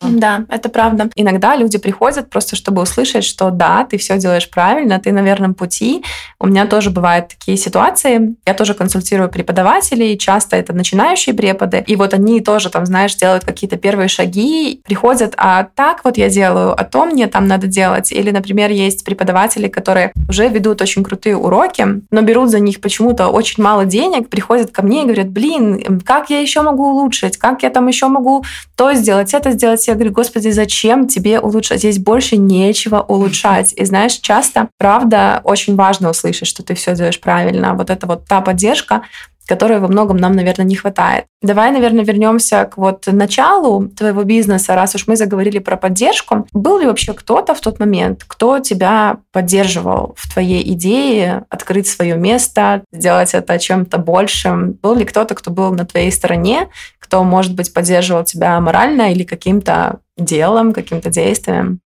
Да, 0.00 0.46
это 0.48 0.70
правда. 0.70 1.10
Иногда 1.14 1.56
люди 1.56 1.76
приходят 1.76 2.30
просто, 2.30 2.56
чтобы 2.56 2.80
услышать, 2.80 3.22
что 3.22 3.50
да, 3.50 3.84
ты 3.84 3.98
все 3.98 4.16
делаешь 4.16 4.48
правильно, 4.48 4.98
ты 4.98 5.12
на 5.12 5.20
верном 5.20 5.52
пути. 5.52 6.02
У 6.38 6.46
меня 6.46 6.66
тоже 6.66 6.88
бывают 6.88 7.28
такие 7.28 7.58
ситуации. 7.58 8.34
Я 8.46 8.54
тоже 8.54 8.72
консультирую 8.72 9.28
преподавателей, 9.28 10.16
часто 10.16 10.56
это 10.56 10.72
начинающие 10.72 11.34
преподы. 11.34 11.84
И 11.86 11.96
вот 11.96 12.14
они 12.14 12.40
тоже 12.40 12.70
там, 12.70 12.86
знаешь, 12.86 13.14
делают 13.14 13.44
какие-то 13.44 13.76
первые 13.76 14.08
шаги, 14.08 14.80
приходят, 14.86 15.34
а 15.36 15.64
так 15.64 16.02
вот 16.04 16.16
я 16.16 16.30
делаю, 16.30 16.72
а 16.72 16.84
то 16.84 17.04
мне 17.04 17.26
там 17.26 17.46
надо 17.46 17.66
делать. 17.66 18.10
Или, 18.10 18.30
например, 18.30 18.70
есть 18.70 19.04
преподаватели, 19.04 19.68
которые 19.68 20.12
уже 20.30 20.48
ведут 20.48 20.80
очень 20.80 21.04
крутые 21.04 21.36
уроки, 21.36 21.86
но 22.10 22.22
берут 22.22 22.48
за 22.48 22.58
них 22.58 22.80
почему-то 22.80 23.28
очень 23.28 23.62
мало 23.62 23.84
денег, 23.84 24.30
приходят 24.30 24.70
ко 24.70 24.80
мне 24.80 25.02
и 25.02 25.04
говорят, 25.04 25.28
блин, 25.28 26.00
как 26.06 26.30
я 26.30 26.40
еще 26.40 26.62
могу 26.62 26.88
улучшить, 26.88 27.36
как 27.36 27.62
я 27.62 27.68
там 27.68 27.86
еще 27.86 28.08
могу 28.08 28.44
то 28.76 28.94
сделать, 28.94 29.34
это 29.34 29.50
сделать, 29.50 29.89
я 29.92 29.96
говорю, 29.96 30.12
господи, 30.12 30.48
зачем 30.50 31.08
тебе 31.08 31.40
улучшать? 31.40 31.78
Здесь 31.78 31.98
больше 31.98 32.36
нечего 32.36 33.00
улучшать. 33.00 33.72
И 33.76 33.84
знаешь, 33.84 34.14
часто, 34.14 34.68
правда, 34.78 35.40
очень 35.44 35.76
важно 35.76 36.10
услышать, 36.10 36.48
что 36.48 36.62
ты 36.62 36.74
все 36.74 36.94
делаешь 36.94 37.20
правильно. 37.20 37.74
Вот 37.74 37.90
это 37.90 38.06
вот 38.06 38.26
та 38.26 38.40
поддержка, 38.40 39.02
которой 39.50 39.80
во 39.80 39.88
многом 39.88 40.16
нам, 40.16 40.36
наверное, 40.36 40.64
не 40.64 40.76
хватает. 40.76 41.24
Давай, 41.42 41.72
наверное, 41.72 42.04
вернемся 42.04 42.64
к 42.66 42.76
вот 42.76 43.08
началу 43.08 43.88
твоего 43.88 44.22
бизнеса, 44.22 44.76
раз 44.76 44.94
уж 44.94 45.08
мы 45.08 45.16
заговорили 45.16 45.58
про 45.58 45.76
поддержку. 45.76 46.46
Был 46.52 46.78
ли 46.78 46.86
вообще 46.86 47.14
кто-то 47.14 47.52
в 47.56 47.60
тот 47.60 47.80
момент, 47.80 48.22
кто 48.28 48.60
тебя 48.60 49.16
поддерживал 49.32 50.14
в 50.16 50.32
твоей 50.32 50.62
идее 50.72 51.46
открыть 51.48 51.88
свое 51.88 52.14
место, 52.14 52.84
сделать 52.92 53.34
это 53.34 53.58
чем-то 53.58 53.98
большим? 53.98 54.78
Был 54.82 54.94
ли 54.94 55.04
кто-то, 55.04 55.34
кто 55.34 55.50
был 55.50 55.72
на 55.72 55.84
твоей 55.84 56.12
стороне, 56.12 56.68
кто, 57.00 57.24
может 57.24 57.56
быть, 57.56 57.74
поддерживал 57.74 58.22
тебя 58.22 58.60
морально 58.60 59.10
или 59.12 59.24
каким-то 59.24 59.98
делом, 60.16 60.72
каким-то 60.72 61.10
действием? 61.10 61.80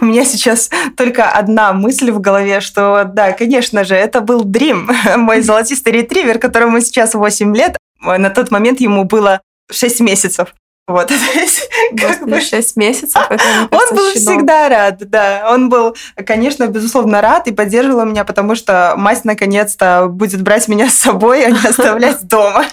У 0.00 0.04
меня 0.04 0.24
сейчас 0.24 0.70
только 0.96 1.30
одна 1.30 1.72
мысль 1.72 2.10
в 2.10 2.20
голове, 2.20 2.60
что 2.60 3.04
да, 3.04 3.32
конечно 3.32 3.84
же, 3.84 3.94
это 3.94 4.20
был 4.20 4.44
Дрим, 4.44 4.90
мой 5.16 5.40
золотистый 5.42 5.92
ретривер, 5.92 6.38
которому 6.38 6.80
сейчас 6.80 7.14
8 7.14 7.56
лет. 7.56 7.76
На 8.00 8.30
тот 8.30 8.50
момент 8.50 8.80
ему 8.80 9.04
было 9.04 9.40
6 9.70 10.00
месяцев. 10.00 10.54
Вот, 10.88 11.10
как 12.00 12.28
бы 12.28 12.40
6 12.40 12.76
месяцев. 12.76 13.20
Это, 13.28 13.38
кажется, 13.38 13.68
он 13.72 13.96
был 13.96 14.12
щенок. 14.12 14.14
всегда 14.14 14.68
рад, 14.68 14.98
да. 15.10 15.48
Он 15.50 15.68
был, 15.68 15.96
конечно, 16.24 16.68
безусловно, 16.68 17.20
рад 17.20 17.48
и 17.48 17.52
поддерживал 17.52 18.04
меня, 18.04 18.24
потому 18.24 18.54
что 18.54 18.94
мать 18.96 19.24
наконец-то 19.24 20.06
будет 20.08 20.42
брать 20.42 20.68
меня 20.68 20.88
с 20.88 20.94
собой, 20.94 21.44
а 21.44 21.50
не 21.50 21.58
оставлять 21.68 22.28
дома. 22.28 22.66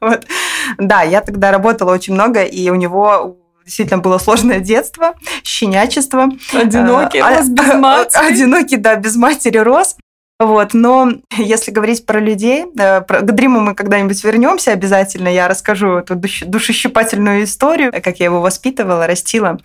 Вот. 0.00 0.24
Да, 0.78 1.02
я 1.02 1.20
тогда 1.20 1.50
работала 1.50 1.92
очень 1.92 2.14
много, 2.14 2.44
и 2.44 2.70
у 2.70 2.76
него 2.76 3.36
действительно 3.70 4.02
было 4.02 4.18
сложное 4.18 4.58
детство, 4.58 5.14
щенячество. 5.44 6.28
Одинокий 6.52 7.20
а, 7.20 7.36
рос 7.36 7.48
без 7.48 7.74
матери. 7.74 8.32
Одинокий, 8.32 8.76
да, 8.76 8.96
без 8.96 9.16
матери 9.16 9.58
рос. 9.58 9.96
Вот, 10.40 10.72
но 10.74 11.12
если 11.36 11.70
говорить 11.70 12.06
про 12.06 12.18
людей, 12.18 12.64
э, 12.78 13.02
про, 13.02 13.20
к 13.20 13.32
Дриму 13.32 13.60
мы 13.60 13.74
когда-нибудь 13.74 14.24
вернемся 14.24 14.72
обязательно, 14.72 15.28
я 15.28 15.48
расскажу 15.48 15.98
эту 15.98 16.16
душещипательную 16.16 17.44
историю, 17.44 17.92
как 17.92 18.18
я 18.18 18.24
его 18.24 18.40
воспитывала, 18.40 19.06
растила. 19.06 19.60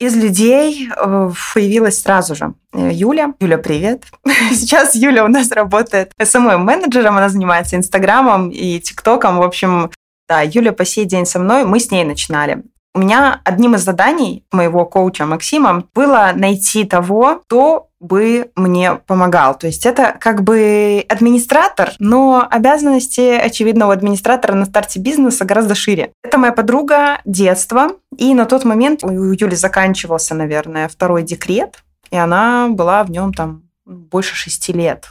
Из 0.00 0.16
людей 0.16 0.88
э, 0.90 1.30
появилась 1.54 2.02
сразу 2.02 2.34
же 2.34 2.54
э, 2.72 2.90
Юля. 2.92 3.34
Юля, 3.38 3.58
привет. 3.58 4.04
Сейчас 4.50 4.96
Юля 4.96 5.24
у 5.24 5.28
нас 5.28 5.50
работает 5.52 6.12
SMM-менеджером, 6.18 7.16
она 7.16 7.28
занимается 7.28 7.76
Инстаграмом 7.76 8.50
и 8.50 8.80
ТикТоком. 8.80 9.38
В 9.38 9.42
общем, 9.42 9.92
да, 10.28 10.42
Юля 10.42 10.72
по 10.72 10.84
сей 10.84 11.04
день 11.04 11.26
со 11.26 11.38
мной, 11.38 11.64
мы 11.64 11.78
с 11.78 11.90
ней 11.90 12.04
начинали. 12.04 12.64
У 12.92 12.98
меня 12.98 13.40
одним 13.44 13.76
из 13.76 13.82
заданий 13.82 14.44
моего 14.50 14.84
коуча 14.84 15.24
Максима 15.24 15.84
было 15.94 16.32
найти 16.34 16.84
того, 16.84 17.40
кто 17.44 17.88
бы 18.00 18.50
мне 18.56 18.94
помогал. 18.94 19.56
То 19.56 19.66
есть 19.68 19.86
это 19.86 20.16
как 20.18 20.42
бы 20.42 21.04
администратор, 21.08 21.92
но 21.98 22.46
обязанности, 22.50 23.32
очевидно, 23.32 23.86
у 23.86 23.90
администратора 23.90 24.54
на 24.54 24.64
старте 24.64 24.98
бизнеса 24.98 25.44
гораздо 25.44 25.74
шире. 25.74 26.12
Это 26.24 26.38
моя 26.38 26.52
подруга 26.52 27.20
детства, 27.24 27.92
и 28.16 28.34
на 28.34 28.46
тот 28.46 28.64
момент 28.64 29.04
у 29.04 29.10
Юли 29.10 29.54
заканчивался, 29.54 30.34
наверное, 30.34 30.88
второй 30.88 31.22
декрет, 31.22 31.84
и 32.10 32.16
она 32.16 32.68
была 32.70 33.04
в 33.04 33.10
нем 33.10 33.32
там 33.32 33.64
больше 33.84 34.34
шести 34.34 34.72
лет. 34.72 35.10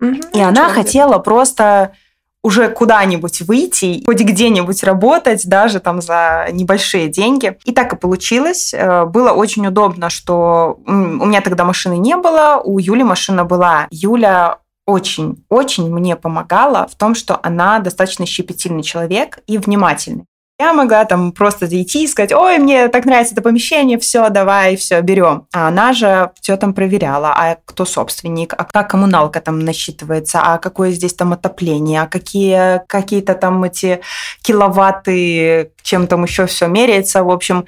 Угу, 0.00 0.14
и 0.32 0.40
она 0.40 0.68
хотела 0.68 1.18
просто 1.18 1.92
уже 2.42 2.68
куда-нибудь 2.68 3.42
выйти, 3.42 4.02
хоть 4.06 4.20
где-нибудь 4.20 4.82
работать, 4.84 5.46
даже 5.48 5.80
там 5.80 6.00
за 6.00 6.48
небольшие 6.52 7.08
деньги. 7.08 7.58
И 7.64 7.72
так 7.72 7.92
и 7.92 7.96
получилось. 7.96 8.72
Э, 8.72 9.04
было 9.04 9.32
очень 9.32 9.66
удобно, 9.66 10.10
что 10.10 10.78
у 10.86 10.92
меня 11.26 11.40
тогда 11.40 11.64
машины 11.64 11.96
не 11.96 12.16
было, 12.16 12.60
у 12.62 12.78
Юли 12.78 13.02
машина 13.02 13.44
была. 13.44 13.88
Юля 13.90 14.58
очень-очень 14.86 15.92
мне 15.92 16.14
помогала 16.14 16.86
в 16.86 16.94
том, 16.94 17.14
что 17.14 17.40
она 17.42 17.80
достаточно 17.80 18.24
щепетильный 18.24 18.84
человек 18.84 19.40
и 19.46 19.58
внимательный. 19.58 20.24
Я 20.58 20.72
могла 20.72 21.04
там 21.04 21.32
просто 21.32 21.66
зайти 21.66 22.04
и 22.04 22.06
сказать, 22.06 22.32
ой, 22.32 22.58
мне 22.58 22.88
так 22.88 23.04
нравится 23.04 23.34
это 23.34 23.42
помещение, 23.42 23.98
все, 23.98 24.30
давай, 24.30 24.76
все, 24.76 25.02
берем. 25.02 25.46
А 25.52 25.68
она 25.68 25.92
же 25.92 26.30
все 26.40 26.56
там 26.56 26.72
проверяла, 26.72 27.34
а 27.36 27.58
кто 27.66 27.84
собственник, 27.84 28.54
а 28.56 28.64
как 28.64 28.88
коммуналка 28.88 29.42
там 29.42 29.58
насчитывается, 29.58 30.40
а 30.42 30.56
какое 30.56 30.92
здесь 30.92 31.12
там 31.12 31.34
отопление, 31.34 32.00
а 32.00 32.06
какие 32.06 32.80
какие-то 32.86 33.34
там 33.34 33.64
эти 33.64 34.00
киловатты, 34.40 35.72
чем 35.82 36.06
там 36.06 36.24
еще 36.24 36.46
все 36.46 36.68
меряется. 36.68 37.22
В 37.22 37.30
общем, 37.30 37.66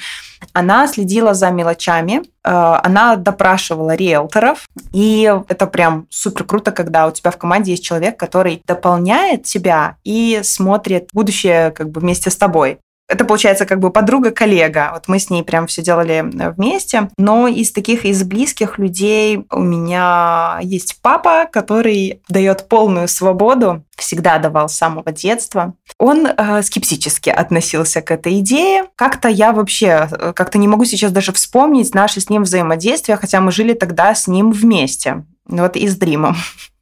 она 0.53 0.87
следила 0.87 1.35
за 1.35 1.51
мелочами, 1.51 2.23
э, 2.23 2.23
она 2.45 3.17
допрашивала 3.17 3.95
риэлторов, 3.95 4.67
и 4.93 5.33
это 5.49 5.67
прям 5.67 6.07
супер 6.11 6.45
круто, 6.45 6.73
когда 6.73 7.07
у 7.07 7.11
тебя 7.11 7.31
в 7.31 7.37
команде 7.37 7.73
есть 7.73 7.85
человек, 7.85 8.19
который 8.19 8.63
дополняет 8.67 9.45
тебя 9.45 9.97
и 10.05 10.41
смотрит 10.43 11.09
будущее 11.13 11.71
как 11.71 11.91
бы 11.91 12.01
вместе 12.01 12.31
с 12.31 12.37
тобой. 12.37 12.79
Это 13.09 13.25
получается 13.25 13.65
как 13.65 13.81
бы 13.81 13.91
подруга-коллега. 13.91 14.91
Вот 14.93 15.09
мы 15.09 15.19
с 15.19 15.31
ней 15.31 15.43
прям 15.43 15.67
все 15.67 15.83
делали 15.83 16.19
э, 16.19 16.51
вместе. 16.51 17.09
Но 17.17 17.49
из 17.49 17.73
таких, 17.73 18.05
из 18.05 18.23
близких 18.23 18.79
людей 18.79 19.47
у 19.51 19.61
меня 19.61 20.59
есть 20.63 21.01
папа, 21.01 21.47
который 21.51 22.21
дает 22.29 22.69
полную 22.69 23.09
свободу, 23.09 23.83
всегда 23.97 24.39
давал 24.39 24.69
с 24.69 24.75
самого 24.75 25.11
детства. 25.11 25.73
Он 25.99 26.27
э, 26.27 26.63
скептически 26.63 27.31
относился 27.31 28.03
к 28.03 28.11
этой 28.11 28.41
идее. 28.41 28.85
Как-то 28.95 29.29
я 29.29 29.53
вообще, 29.53 30.09
э, 30.11 30.33
как-то 30.37 30.59
не 30.59 30.69
могу 30.69 30.85
сейчас 30.85 31.11
даже 31.11 31.33
вспомнить 31.33 31.95
наши 31.95 32.21
с 32.21 32.29
ним 32.29 32.43
взаимодействия, 32.43 33.17
хотя 33.17 33.41
мы 33.41 33.53
жили 33.53 33.73
тогда 33.73 34.15
с 34.15 34.29
ним 34.29 34.53
вместе. 34.53 35.25
Вот 35.47 35.77
и 35.77 35.89
с 35.89 35.97
Дримом. 35.97 36.37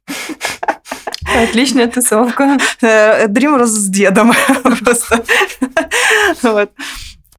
Отличная 1.35 1.87
тусовка. 1.87 2.57
Дрим 2.81 3.55
рос 3.55 3.69
с 3.69 3.87
дедом 3.89 4.33
просто. 4.83 5.23
Вот. 6.41 6.71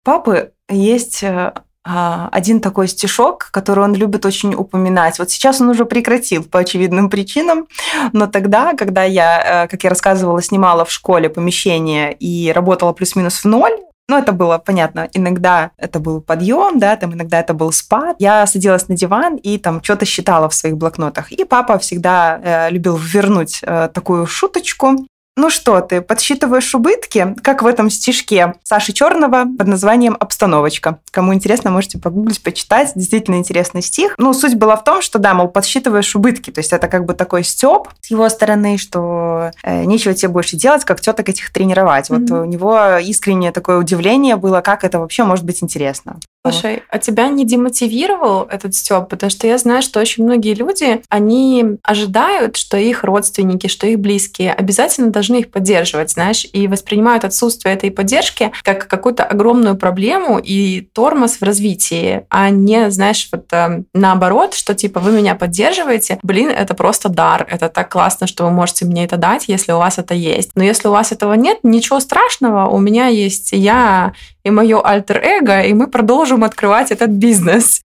Папы 0.02 0.52
есть 0.68 1.22
э, 1.22 1.52
а, 1.84 2.28
один 2.32 2.60
такой 2.60 2.86
стишок, 2.86 3.48
который 3.50 3.82
он 3.82 3.94
любит 3.94 4.26
очень 4.26 4.54
упоминать. 4.54 5.18
Вот 5.18 5.30
сейчас 5.30 5.60
он 5.60 5.70
уже 5.70 5.84
прекратил 5.84 6.44
по 6.44 6.60
очевидным 6.60 7.08
причинам, 7.08 7.66
но 8.12 8.26
тогда, 8.26 8.74
когда 8.74 9.04
я, 9.04 9.64
э, 9.64 9.68
как 9.68 9.84
я 9.84 9.90
рассказывала, 9.90 10.42
снимала 10.42 10.84
в 10.84 10.90
школе 10.90 11.30
помещение 11.30 12.12
и 12.12 12.52
работала 12.52 12.92
плюс-минус 12.92 13.42
в 13.42 13.44
ноль, 13.46 13.72
ну, 14.08 14.16
это 14.16 14.32
было 14.32 14.58
понятно. 14.58 15.08
Иногда 15.12 15.70
это 15.76 16.00
был 16.00 16.22
подъем, 16.22 16.78
да, 16.78 16.96
там 16.96 17.12
иногда 17.12 17.40
это 17.40 17.52
был 17.52 17.72
спад. 17.72 18.16
Я 18.18 18.46
садилась 18.46 18.88
на 18.88 18.96
диван 18.96 19.36
и 19.36 19.58
там 19.58 19.82
что-то 19.82 20.06
считала 20.06 20.48
в 20.48 20.54
своих 20.54 20.78
блокнотах. 20.78 21.30
И 21.30 21.44
папа 21.44 21.78
всегда 21.78 22.40
э, 22.42 22.70
любил 22.70 22.96
вернуть 22.96 23.60
э, 23.62 23.90
такую 23.92 24.26
шуточку. 24.26 25.06
Ну 25.38 25.50
что 25.50 25.80
ты, 25.80 26.00
подсчитываешь 26.00 26.74
убытки, 26.74 27.36
как 27.44 27.62
в 27.62 27.66
этом 27.68 27.90
стишке 27.90 28.54
Саши 28.64 28.92
Черного 28.92 29.44
под 29.44 29.68
названием 29.68 30.16
«Обстановочка». 30.18 30.98
Кому 31.12 31.32
интересно, 31.32 31.70
можете 31.70 31.96
погуглить, 31.96 32.42
почитать. 32.42 32.90
Действительно 32.96 33.36
интересный 33.36 33.80
стих. 33.80 34.16
Ну, 34.18 34.34
суть 34.34 34.56
была 34.56 34.74
в 34.74 34.82
том, 34.82 35.00
что, 35.00 35.20
да, 35.20 35.34
мол, 35.34 35.46
подсчитываешь 35.46 36.16
убытки. 36.16 36.50
То 36.50 36.58
есть 36.58 36.72
это 36.72 36.88
как 36.88 37.04
бы 37.04 37.14
такой 37.14 37.44
степ 37.44 37.86
с 38.00 38.10
его 38.10 38.28
стороны, 38.28 38.78
что 38.78 39.52
э, 39.62 39.84
нечего 39.84 40.12
тебе 40.12 40.30
больше 40.30 40.56
делать, 40.56 40.84
как 40.84 41.00
теток 41.00 41.28
этих 41.28 41.52
тренировать. 41.52 42.10
Mm-hmm. 42.10 42.26
Вот 42.26 42.40
у 42.40 42.44
него 42.44 42.96
искреннее 42.96 43.52
такое 43.52 43.78
удивление 43.78 44.34
было, 44.34 44.60
как 44.60 44.82
это 44.82 44.98
вообще 44.98 45.22
может 45.22 45.44
быть 45.44 45.62
интересно. 45.62 46.18
Слушай, 46.44 46.82
а 46.88 46.98
тебя 46.98 47.28
не 47.28 47.44
демотивировал 47.44 48.44
этот 48.44 48.74
стёб? 48.74 49.08
Потому 49.08 49.30
что 49.30 49.46
я 49.46 49.58
знаю, 49.58 49.82
что 49.82 50.00
очень 50.00 50.24
многие 50.24 50.54
люди, 50.54 51.02
они 51.08 51.78
ожидают, 51.82 52.56
что 52.56 52.76
их 52.76 53.04
родственники, 53.04 53.66
что 53.66 53.86
их 53.86 53.98
близкие 53.98 54.52
обязательно 54.52 55.10
должны 55.10 55.40
их 55.40 55.50
поддерживать, 55.50 56.10
знаешь, 56.10 56.46
и 56.52 56.68
воспринимают 56.68 57.24
отсутствие 57.24 57.74
этой 57.74 57.90
поддержки 57.90 58.52
как 58.62 58.86
какую-то 58.86 59.24
огромную 59.24 59.76
проблему 59.76 60.38
и 60.38 60.80
тормоз 60.92 61.40
в 61.40 61.42
развитии, 61.42 62.24
а 62.30 62.50
не, 62.50 62.90
знаешь, 62.90 63.28
вот 63.32 63.52
э, 63.52 63.82
наоборот, 63.92 64.54
что 64.54 64.74
типа 64.74 65.00
вы 65.00 65.12
меня 65.12 65.34
поддерживаете, 65.34 66.18
блин, 66.22 66.50
это 66.50 66.74
просто 66.74 67.08
дар, 67.08 67.46
это 67.50 67.68
так 67.68 67.90
классно, 67.90 68.26
что 68.26 68.44
вы 68.44 68.50
можете 68.50 68.84
мне 68.84 69.04
это 69.04 69.16
дать, 69.16 69.44
если 69.48 69.72
у 69.72 69.78
вас 69.78 69.98
это 69.98 70.14
есть. 70.14 70.52
Но 70.54 70.62
если 70.62 70.88
у 70.88 70.92
вас 70.92 71.12
этого 71.12 71.34
нет, 71.34 71.58
ничего 71.62 72.00
страшного, 72.00 72.68
у 72.68 72.78
меня 72.78 73.08
есть 73.08 73.50
я 73.52 74.12
и 74.48 74.50
мое 74.50 74.80
альтер-эго, 74.80 75.62
и 75.62 75.74
мы 75.74 75.86
продолжим 75.86 76.42
открывать 76.42 76.90
этот 76.90 77.10
бизнес. 77.10 77.82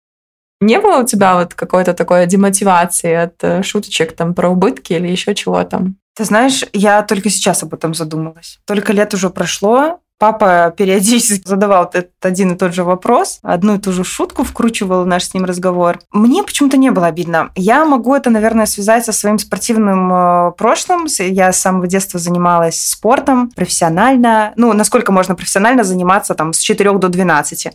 Не 0.60 0.80
было 0.80 1.02
у 1.02 1.06
тебя 1.06 1.36
вот 1.36 1.54
какой-то 1.54 1.94
такой 1.94 2.26
демотивации 2.26 3.14
от 3.14 3.44
э, 3.44 3.62
шуточек 3.62 4.12
там 4.12 4.34
про 4.34 4.48
убытки 4.48 4.92
или 4.92 5.08
еще 5.08 5.34
чего 5.34 5.62
там? 5.64 5.96
Ты 6.16 6.24
знаешь, 6.24 6.64
я 6.72 7.02
только 7.02 7.30
сейчас 7.30 7.62
об 7.62 7.74
этом 7.74 7.94
задумалась. 7.94 8.58
Только 8.66 8.92
лет 8.92 9.14
уже 9.14 9.30
прошло, 9.30 10.00
Папа 10.18 10.74
периодически 10.76 11.42
задавал 11.46 11.84
этот 11.84 12.10
один 12.22 12.52
и 12.52 12.56
тот 12.56 12.74
же 12.74 12.82
вопрос, 12.82 13.38
одну 13.42 13.76
и 13.76 13.78
ту 13.78 13.92
же 13.92 14.02
шутку 14.02 14.42
вкручивал 14.42 15.04
в 15.04 15.06
наш 15.06 15.24
с 15.24 15.34
ним 15.34 15.44
разговор. 15.44 16.00
Мне 16.10 16.42
почему-то 16.42 16.76
не 16.76 16.90
было 16.90 17.06
обидно. 17.06 17.50
Я 17.54 17.84
могу 17.84 18.14
это, 18.14 18.28
наверное, 18.30 18.66
связать 18.66 19.04
со 19.04 19.12
своим 19.12 19.38
спортивным 19.38 20.12
э, 20.12 20.52
прошлым. 20.58 21.06
Я 21.18 21.52
с 21.52 21.60
самого 21.60 21.86
детства 21.86 22.18
занималась 22.18 22.80
спортом 22.80 23.50
профессионально. 23.50 24.52
Ну, 24.56 24.72
насколько 24.72 25.12
можно 25.12 25.36
профессионально 25.36 25.84
заниматься 25.84 26.34
там 26.34 26.52
с 26.52 26.58
4 26.58 26.98
до 26.98 27.08
12. 27.08 27.68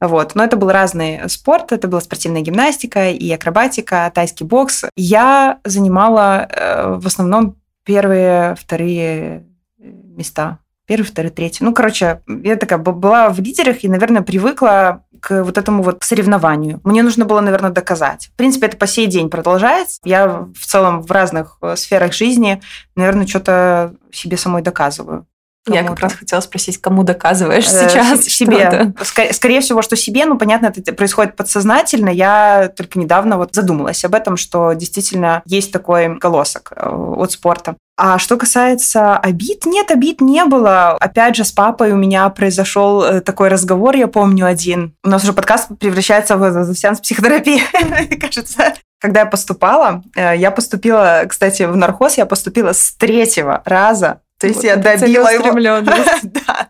Вот. 0.00 0.34
Но 0.34 0.44
это 0.44 0.56
был 0.56 0.70
разный 0.70 1.28
спорт. 1.28 1.72
Это 1.72 1.88
была 1.88 2.00
спортивная 2.00 2.42
гимнастика 2.42 3.10
и 3.10 3.30
акробатика, 3.32 4.10
тайский 4.14 4.46
бокс. 4.46 4.84
Я 4.94 5.58
занимала 5.64 6.46
э, 6.48 6.94
в 6.94 7.06
основном 7.06 7.56
первые, 7.84 8.54
вторые 8.54 9.46
места. 9.78 10.58
Первый, 10.88 11.04
второй, 11.04 11.30
третий. 11.30 11.62
Ну, 11.62 11.74
короче, 11.74 12.22
я 12.26 12.56
такая 12.56 12.78
была 12.78 13.28
в 13.28 13.38
лидерах 13.40 13.84
и, 13.84 13.88
наверное, 13.88 14.22
привыкла 14.22 15.04
к 15.20 15.44
вот 15.44 15.58
этому 15.58 15.82
вот 15.82 16.02
соревнованию. 16.02 16.80
Мне 16.82 17.02
нужно 17.02 17.26
было, 17.26 17.42
наверное, 17.42 17.70
доказать. 17.70 18.30
В 18.32 18.36
принципе, 18.36 18.68
это 18.68 18.78
по 18.78 18.86
сей 18.86 19.06
день 19.06 19.28
продолжается. 19.28 20.00
Я 20.02 20.46
в 20.58 20.64
целом 20.64 21.02
в 21.02 21.10
разных 21.10 21.58
э, 21.60 21.76
сферах 21.76 22.14
жизни, 22.14 22.62
наверное, 22.96 23.26
что-то 23.26 23.96
себе 24.10 24.38
самой 24.38 24.62
доказываю. 24.62 25.26
Я 25.66 25.82
как 25.82 26.00
раз 26.00 26.14
хотела 26.14 26.40
спросить, 26.40 26.78
кому 26.78 27.02
доказываешь 27.02 27.66
э, 27.66 27.88
сейчас? 27.88 28.24
Себе. 28.24 28.92
Скорее, 29.02 29.32
скорее 29.32 29.60
всего, 29.60 29.82
что 29.82 29.96
себе, 29.96 30.24
ну, 30.24 30.38
понятно, 30.38 30.72
это 30.74 30.92
происходит 30.92 31.36
подсознательно. 31.36 32.08
Я 32.08 32.70
только 32.74 32.98
недавно 32.98 33.36
вот 33.36 33.54
задумалась 33.54 34.04
об 34.04 34.14
этом, 34.14 34.36
что 34.36 34.72
действительно 34.72 35.42
есть 35.46 35.72
такой 35.72 36.18
колосок 36.18 36.72
э, 36.74 36.88
от 36.88 37.32
спорта. 37.32 37.76
А 37.96 38.18
что 38.18 38.36
касается 38.36 39.16
обид, 39.16 39.66
нет, 39.66 39.90
обид 39.90 40.20
не 40.20 40.44
было. 40.44 40.92
Опять 40.92 41.34
же, 41.34 41.44
с 41.44 41.50
папой 41.50 41.92
у 41.92 41.96
меня 41.96 42.28
произошел 42.28 43.02
э, 43.02 43.20
такой 43.20 43.48
разговор, 43.48 43.96
я 43.96 44.06
помню 44.06 44.46
один. 44.46 44.94
У 45.04 45.08
нас 45.08 45.22
уже 45.24 45.32
подкаст 45.32 45.70
превращается 45.78 46.36
в 46.36 46.74
сеанс 46.74 47.00
психотерапии, 47.00 47.60
кажется. 48.20 48.74
Когда 49.00 49.20
я 49.20 49.26
поступала, 49.26 50.02
я 50.16 50.50
поступила, 50.50 51.22
кстати, 51.28 51.62
в 51.62 51.76
нархоз, 51.76 52.18
я 52.18 52.26
поступила 52.26 52.72
с 52.72 52.92
третьего 52.96 53.62
раза 53.64 54.22
то 54.38 54.46
есть 54.46 54.62
вот 54.62 54.66
я 54.66 54.76
добила 54.76 55.28
его. 55.28 55.52
да. 56.22 56.68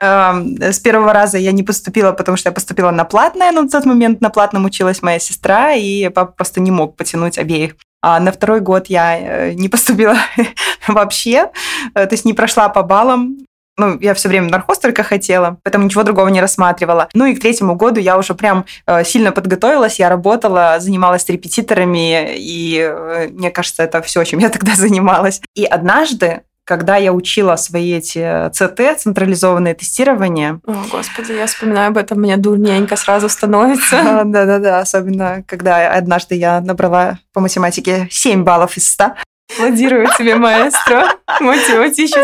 Эм, 0.00 0.56
с 0.60 0.80
первого 0.80 1.12
раза 1.12 1.38
я 1.38 1.52
не 1.52 1.62
поступила, 1.62 2.12
потому 2.12 2.36
что 2.36 2.48
я 2.48 2.52
поступила 2.52 2.90
на 2.90 3.04
платное, 3.04 3.52
но 3.52 3.62
в 3.62 3.70
тот 3.70 3.84
момент 3.84 4.20
на 4.20 4.30
платном 4.30 4.64
училась 4.64 5.02
моя 5.02 5.18
сестра, 5.18 5.74
и 5.74 6.08
папа 6.08 6.32
просто 6.32 6.60
не 6.60 6.70
мог 6.70 6.96
потянуть 6.96 7.38
обеих. 7.38 7.76
А 8.00 8.18
на 8.18 8.32
второй 8.32 8.60
год 8.60 8.86
я 8.88 9.18
э, 9.18 9.52
не 9.52 9.68
поступила 9.68 10.16
вообще, 10.88 11.50
э, 11.94 12.06
то 12.06 12.12
есть 12.14 12.24
не 12.24 12.32
прошла 12.32 12.68
по 12.68 12.82
баллам. 12.82 13.38
Ну, 13.78 13.98
я 14.00 14.12
все 14.12 14.28
время 14.28 14.50
нархоз 14.50 14.78
только 14.78 15.02
хотела, 15.02 15.58
поэтому 15.62 15.86
ничего 15.86 16.02
другого 16.02 16.28
не 16.28 16.40
рассматривала. 16.40 17.08
Ну 17.14 17.24
и 17.26 17.34
к 17.34 17.40
третьему 17.40 17.74
году 17.74 18.00
я 18.00 18.18
уже 18.18 18.34
прям 18.34 18.64
э, 18.86 19.04
сильно 19.04 19.32
подготовилась, 19.32 19.98
я 19.98 20.08
работала, 20.08 20.76
занималась 20.78 21.28
репетиторами, 21.28 22.36
и 22.36 23.28
мне 23.30 23.50
кажется, 23.50 23.82
это 23.82 24.00
все, 24.02 24.24
чем 24.24 24.40
я 24.40 24.48
тогда 24.48 24.74
занималась. 24.76 25.42
И 25.54 25.64
однажды 25.64 26.42
когда 26.72 26.96
я 26.96 27.12
учила 27.12 27.56
свои 27.56 27.92
эти 27.92 28.48
ЦТ, 28.48 28.98
централизованные 28.98 29.74
тестирования. 29.74 30.58
О, 30.66 30.72
Господи, 30.90 31.32
я 31.32 31.46
вспоминаю 31.46 31.88
об 31.88 31.98
этом, 31.98 32.18
мне 32.18 32.38
дурненько 32.38 32.96
сразу 32.96 33.28
становится. 33.28 34.22
Да-да-да, 34.24 34.78
особенно 34.78 35.44
когда 35.46 35.92
однажды 35.92 36.34
я 36.34 36.62
набрала 36.62 37.18
по 37.34 37.42
математике 37.42 38.08
7 38.10 38.42
баллов 38.42 38.78
из 38.78 38.90
100. 38.90 39.12
Аплодирую 39.54 40.06
тебе, 40.16 40.36
маэстро, 40.36 41.04
математический. 41.40 42.22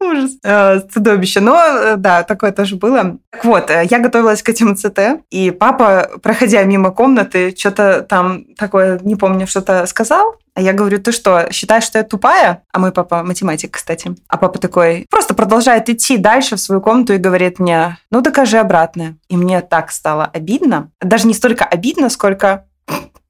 Ужас. 0.00 0.32
Э, 0.44 0.78
Стыдобище. 0.80 1.40
Но 1.40 1.60
э, 1.60 1.96
да, 1.96 2.22
такое 2.22 2.52
тоже 2.52 2.76
было. 2.76 3.18
Так 3.30 3.44
вот, 3.44 3.70
э, 3.70 3.86
я 3.90 3.98
готовилась 3.98 4.42
к 4.42 4.48
этим 4.48 4.76
ЦТ, 4.76 5.24
и 5.30 5.50
папа, 5.50 6.10
проходя 6.22 6.62
мимо 6.62 6.92
комнаты, 6.92 7.54
что-то 7.56 8.02
там 8.02 8.44
такое, 8.56 9.00
не 9.02 9.16
помню, 9.16 9.46
что-то 9.46 9.86
сказал. 9.86 10.36
А 10.54 10.60
я 10.60 10.72
говорю, 10.72 10.98
ты 10.98 11.12
что, 11.12 11.52
считаешь, 11.52 11.84
что 11.84 11.98
я 11.98 12.04
тупая? 12.04 12.64
А 12.72 12.80
мой 12.80 12.90
папа 12.90 13.22
математик, 13.22 13.74
кстати. 13.74 14.16
А 14.28 14.38
папа 14.38 14.58
такой 14.58 15.06
просто 15.08 15.34
продолжает 15.34 15.88
идти 15.88 16.16
дальше 16.16 16.56
в 16.56 16.60
свою 16.60 16.80
комнату 16.80 17.12
и 17.12 17.18
говорит 17.18 17.60
мне, 17.60 17.96
ну 18.10 18.20
докажи 18.22 18.58
обратное. 18.58 19.16
И 19.28 19.36
мне 19.36 19.60
так 19.60 19.92
стало 19.92 20.24
обидно. 20.24 20.90
Даже 21.00 21.28
не 21.28 21.34
столько 21.34 21.64
обидно, 21.64 22.08
сколько 22.08 22.66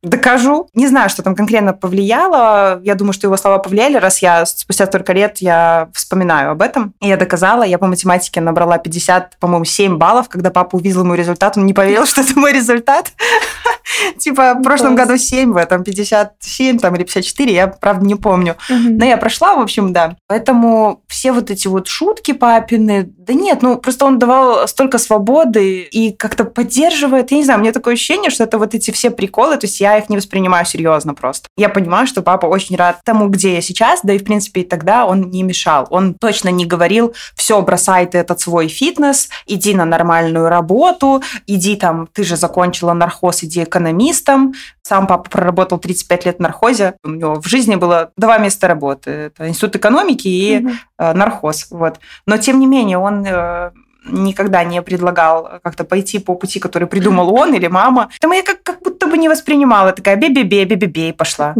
докажу. 0.02 0.68
Не 0.74 0.86
знаю, 0.86 1.10
что 1.10 1.22
там 1.22 1.34
конкретно 1.34 1.72
повлияло. 1.72 2.80
Я 2.82 2.94
думаю, 2.94 3.12
что 3.12 3.26
его 3.26 3.36
слова 3.36 3.58
повлияли, 3.58 3.96
раз 3.96 4.22
я 4.22 4.46
спустя 4.46 4.86
столько 4.86 5.12
лет 5.12 5.38
я 5.38 5.88
вспоминаю 5.92 6.52
об 6.52 6.62
этом. 6.62 6.94
И 7.00 7.08
я 7.08 7.16
доказала. 7.16 7.62
Я 7.62 7.78
по 7.78 7.86
математике 7.86 8.40
набрала 8.40 8.78
50, 8.78 9.38
по-моему, 9.38 9.64
7 9.64 9.98
баллов. 9.98 10.28
Когда 10.28 10.50
папа 10.50 10.76
увидел 10.76 11.04
мой 11.04 11.16
результат, 11.16 11.56
он 11.56 11.66
не 11.66 11.74
поверил, 11.74 12.06
что 12.06 12.20
это 12.20 12.38
мой 12.38 12.52
результат. 12.52 13.12
Типа 14.18 14.54
в 14.54 14.62
прошлом 14.62 14.94
году 14.94 15.16
7, 15.16 15.52
в 15.52 15.56
этом 15.56 15.82
57 15.82 16.78
там, 16.78 16.94
или 16.94 17.04
54, 17.04 17.52
я, 17.52 17.66
правда, 17.68 18.06
не 18.06 18.14
помню. 18.14 18.56
Но 18.68 19.04
я 19.04 19.16
прошла, 19.16 19.54
в 19.54 19.60
общем, 19.60 19.92
да. 19.92 20.16
Поэтому 20.26 21.02
все 21.08 21.32
вот 21.32 21.50
эти 21.50 21.68
вот 21.68 21.88
шутки 21.88 22.32
папины, 22.32 23.10
да 23.16 23.32
нет, 23.32 23.62
ну 23.62 23.76
просто 23.76 24.04
он 24.04 24.18
давал 24.18 24.68
столько 24.68 24.98
свободы 24.98 25.82
и 25.82 26.12
как-то 26.12 26.44
поддерживает. 26.44 27.30
Я 27.30 27.38
не 27.38 27.44
знаю, 27.44 27.60
мне 27.60 27.72
такое 27.72 27.94
ощущение, 27.94 28.30
что 28.30 28.44
это 28.44 28.58
вот 28.58 28.74
эти 28.74 28.90
все 28.90 29.10
приколы, 29.10 29.56
то 29.56 29.66
есть 29.66 29.80
я 29.80 29.87
их 29.96 30.08
не 30.08 30.16
воспринимаю 30.16 30.66
серьезно 30.66 31.14
просто. 31.14 31.48
Я 31.56 31.68
понимаю, 31.68 32.06
что 32.06 32.22
папа 32.22 32.46
очень 32.46 32.76
рад 32.76 33.00
тому, 33.04 33.28
где 33.28 33.54
я 33.54 33.60
сейчас, 33.60 34.00
да 34.02 34.12
и, 34.12 34.18
в 34.18 34.24
принципе, 34.24 34.60
и 34.60 34.64
тогда 34.64 35.06
он 35.06 35.30
не 35.30 35.42
мешал. 35.42 35.86
Он 35.90 36.14
точно 36.14 36.50
не 36.50 36.66
говорил, 36.66 37.14
все, 37.34 37.60
бросай 37.62 38.06
ты 38.06 38.18
этот 38.18 38.40
свой 38.40 38.68
фитнес, 38.68 39.28
иди 39.46 39.74
на 39.74 39.84
нормальную 39.84 40.48
работу, 40.48 41.22
иди 41.46 41.76
там, 41.76 42.08
ты 42.12 42.24
же 42.24 42.36
закончила 42.36 42.92
нархоз, 42.92 43.42
иди 43.44 43.62
экономистом. 43.62 44.54
Сам 44.82 45.06
папа 45.06 45.28
проработал 45.28 45.78
35 45.78 46.26
лет 46.26 46.36
в 46.38 46.40
нархозе. 46.40 46.94
У 47.04 47.10
него 47.10 47.40
в 47.40 47.46
жизни 47.46 47.76
было 47.76 48.10
два 48.16 48.38
места 48.38 48.68
работы. 48.68 49.10
Это 49.10 49.48
институт 49.48 49.76
экономики 49.76 50.28
и 50.28 50.58
угу. 50.58 50.72
нархоз. 50.98 51.66
Вот. 51.70 52.00
Но, 52.26 52.38
тем 52.38 52.58
не 52.58 52.66
менее, 52.66 52.98
он 52.98 53.24
э, 53.26 53.70
никогда 54.08 54.64
не 54.64 54.82
предлагал 54.82 55.60
как-то 55.62 55.84
пойти 55.84 56.18
по 56.18 56.34
пути, 56.34 56.60
который 56.60 56.88
придумал 56.88 57.34
он 57.34 57.54
или 57.54 57.66
мама. 57.66 58.10
Там 58.20 58.32
я 58.32 58.42
как, 58.42 58.62
как 58.62 58.82
будто 58.82 59.06
бы 59.06 59.18
не 59.18 59.28
воспринимала. 59.28 59.92
Такая 59.92 60.16
бе-бе-бе, 60.16 60.64
бе-бе-бе 60.64 61.10
и 61.10 61.12
пошла. 61.12 61.54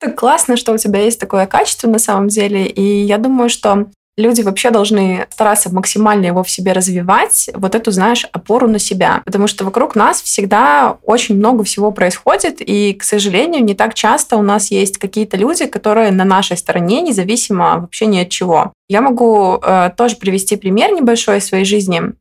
Так 0.00 0.16
классно, 0.16 0.56
что 0.56 0.72
у 0.72 0.78
тебя 0.78 1.00
есть 1.00 1.18
такое 1.18 1.46
качество 1.46 1.88
на 1.88 1.98
самом 1.98 2.28
деле. 2.28 2.66
И 2.66 3.02
я 3.02 3.18
думаю, 3.18 3.48
что 3.48 3.86
люди 4.16 4.42
вообще 4.42 4.70
должны 4.70 5.26
стараться 5.30 5.72
максимально 5.72 6.26
его 6.26 6.42
в 6.42 6.50
себе 6.50 6.72
развивать, 6.72 7.48
вот 7.54 7.74
эту, 7.74 7.90
знаешь, 7.90 8.26
опору 8.32 8.68
на 8.68 8.78
себя. 8.78 9.22
Потому 9.24 9.46
что 9.46 9.64
вокруг 9.64 9.94
нас 9.94 10.20
всегда 10.20 10.98
очень 11.04 11.36
много 11.36 11.64
всего 11.64 11.92
происходит, 11.92 12.56
и, 12.60 12.92
к 12.94 13.04
сожалению, 13.04 13.64
не 13.64 13.74
так 13.74 13.94
часто 13.94 14.36
у 14.36 14.42
нас 14.42 14.70
есть 14.70 14.98
какие-то 14.98 15.36
люди, 15.36 15.66
которые 15.66 16.10
на 16.10 16.24
нашей 16.24 16.56
стороне, 16.56 17.00
независимо 17.00 17.78
вообще 17.78 18.06
ни 18.06 18.18
от 18.18 18.28
чего. 18.28 18.72
Я 18.88 19.02
могу 19.02 19.58
э, 19.62 19.90
тоже 19.96 20.16
привести 20.16 20.56
пример 20.56 20.92
небольшой 20.92 21.38
из 21.38 21.46
своей 21.46 21.64
жизни. 21.64 22.14